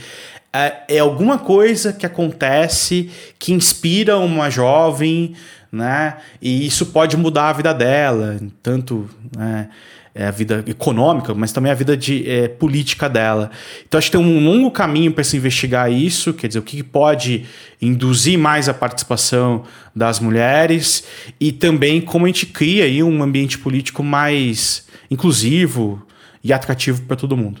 é, 0.52 0.96
é 0.96 0.98
alguma 0.98 1.38
coisa 1.38 1.90
que 1.90 2.04
acontece 2.04 3.10
que 3.38 3.52
inspira 3.54 4.18
uma 4.18 4.50
jovem 4.50 5.34
né? 5.74 6.18
E 6.40 6.66
isso 6.66 6.86
pode 6.86 7.16
mudar 7.16 7.48
a 7.48 7.52
vida 7.52 7.74
dela, 7.74 8.38
tanto 8.62 9.08
né, 9.36 9.68
é 10.14 10.26
a 10.26 10.30
vida 10.30 10.62
econômica, 10.68 11.34
mas 11.34 11.52
também 11.52 11.72
a 11.72 11.74
vida 11.74 11.96
de, 11.96 12.30
é, 12.30 12.46
política 12.46 13.08
dela. 13.08 13.50
Então 13.86 13.98
acho 13.98 14.10
que 14.10 14.16
tem 14.16 14.24
um 14.24 14.44
longo 14.44 14.70
caminho 14.70 15.12
para 15.12 15.24
se 15.24 15.36
investigar 15.36 15.90
isso, 15.90 16.32
quer 16.32 16.46
dizer, 16.46 16.60
o 16.60 16.62
que 16.62 16.82
pode 16.84 17.46
induzir 17.82 18.38
mais 18.38 18.68
a 18.68 18.74
participação 18.74 19.64
das 19.94 20.20
mulheres 20.20 21.04
e 21.40 21.50
também 21.50 22.00
como 22.00 22.26
a 22.26 22.28
gente 22.28 22.46
cria 22.46 22.84
aí 22.84 23.02
um 23.02 23.22
ambiente 23.22 23.58
político 23.58 24.04
mais 24.04 24.86
inclusivo 25.10 26.06
e 26.42 26.52
atrativo 26.52 27.02
para 27.02 27.16
todo 27.16 27.36
mundo. 27.36 27.60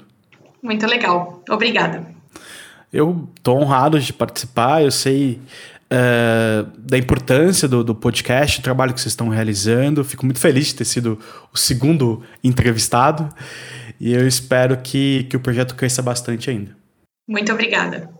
Muito 0.62 0.86
legal. 0.86 1.42
Obrigada. 1.50 2.06
Eu 2.92 3.28
estou 3.36 3.60
honrado 3.60 3.98
de 3.98 4.12
participar, 4.12 4.84
eu 4.84 4.90
sei 4.92 5.40
uh, 5.92 6.70
da 6.78 6.98
importância 6.98 7.68
do, 7.68 7.84
do 7.84 7.94
podcast, 7.94 8.60
o 8.60 8.62
trabalho 8.62 8.92
que 8.92 9.00
vocês 9.00 9.12
estão 9.12 9.28
realizando. 9.28 10.04
Fico 10.04 10.24
muito 10.24 10.40
feliz 10.40 10.68
de 10.68 10.76
ter 10.76 10.84
sido 10.84 11.18
o 11.52 11.58
segundo 11.58 12.22
entrevistado 12.42 13.28
e 14.00 14.12
eu 14.12 14.26
espero 14.26 14.76
que, 14.78 15.24
que 15.24 15.36
o 15.36 15.40
projeto 15.40 15.74
cresça 15.74 16.02
bastante 16.02 16.50
ainda. 16.50 16.76
Muito 17.28 17.52
obrigada. 17.52 18.10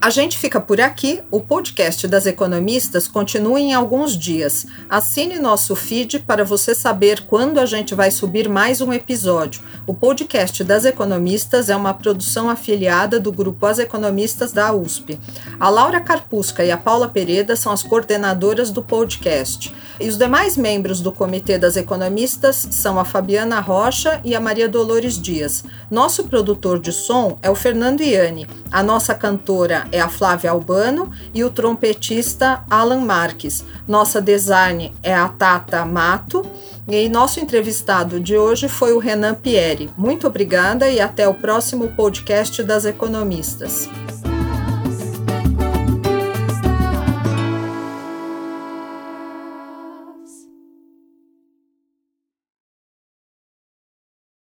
A 0.00 0.10
gente 0.10 0.38
fica 0.38 0.60
por 0.60 0.80
aqui. 0.80 1.20
O 1.28 1.40
podcast 1.40 2.06
das 2.06 2.24
economistas 2.24 3.08
continua 3.08 3.58
em 3.58 3.74
alguns 3.74 4.16
dias. 4.16 4.64
Assine 4.88 5.40
nosso 5.40 5.74
feed 5.74 6.20
para 6.20 6.44
você 6.44 6.72
saber 6.72 7.22
quando 7.22 7.58
a 7.58 7.66
gente 7.66 7.96
vai 7.96 8.12
subir 8.12 8.48
mais 8.48 8.80
um 8.80 8.92
episódio. 8.92 9.60
O 9.88 9.92
podcast 9.92 10.62
das 10.62 10.84
economistas 10.84 11.68
é 11.68 11.74
uma 11.74 11.92
produção 11.92 12.48
afiliada 12.48 13.18
do 13.18 13.32
grupo 13.32 13.66
As 13.66 13.80
Economistas 13.80 14.52
da 14.52 14.72
USP. 14.72 15.18
A 15.58 15.68
Laura 15.68 16.00
Carpusca 16.00 16.64
e 16.64 16.70
a 16.70 16.78
Paula 16.78 17.08
Pereda 17.08 17.56
são 17.56 17.72
as 17.72 17.82
coordenadoras 17.82 18.70
do 18.70 18.84
podcast. 18.84 19.74
E 19.98 20.08
os 20.08 20.16
demais 20.16 20.56
membros 20.56 21.00
do 21.00 21.10
Comitê 21.10 21.58
das 21.58 21.76
Economistas 21.76 22.68
são 22.70 23.00
a 23.00 23.04
Fabiana 23.04 23.58
Rocha 23.58 24.20
e 24.24 24.36
a 24.36 24.40
Maria 24.40 24.68
Dolores 24.68 25.20
Dias. 25.20 25.64
Nosso 25.90 26.24
produtor 26.24 26.78
de 26.78 26.92
som 26.92 27.36
é 27.42 27.50
o 27.50 27.56
Fernando 27.56 28.00
Iani. 28.00 28.46
A 28.70 28.80
nossa 28.80 29.12
cantora 29.12 29.87
é 29.92 30.00
a 30.00 30.08
Flávia 30.08 30.50
Albano 30.50 31.10
e 31.32 31.44
o 31.44 31.50
trompetista 31.50 32.64
Alan 32.68 33.00
Marques. 33.00 33.64
Nossa 33.86 34.20
design 34.20 34.94
é 35.02 35.14
a 35.14 35.28
Tata 35.28 35.84
Mato. 35.84 36.44
E 36.88 37.08
nosso 37.08 37.38
entrevistado 37.38 38.18
de 38.18 38.36
hoje 38.36 38.66
foi 38.66 38.94
o 38.94 38.98
Renan 38.98 39.34
Pieri. 39.34 39.90
Muito 39.96 40.26
obrigada 40.26 40.88
e 40.88 41.00
até 41.00 41.28
o 41.28 41.34
próximo 41.34 41.88
podcast 41.88 42.62
das 42.62 42.86
Economistas. 42.86 43.88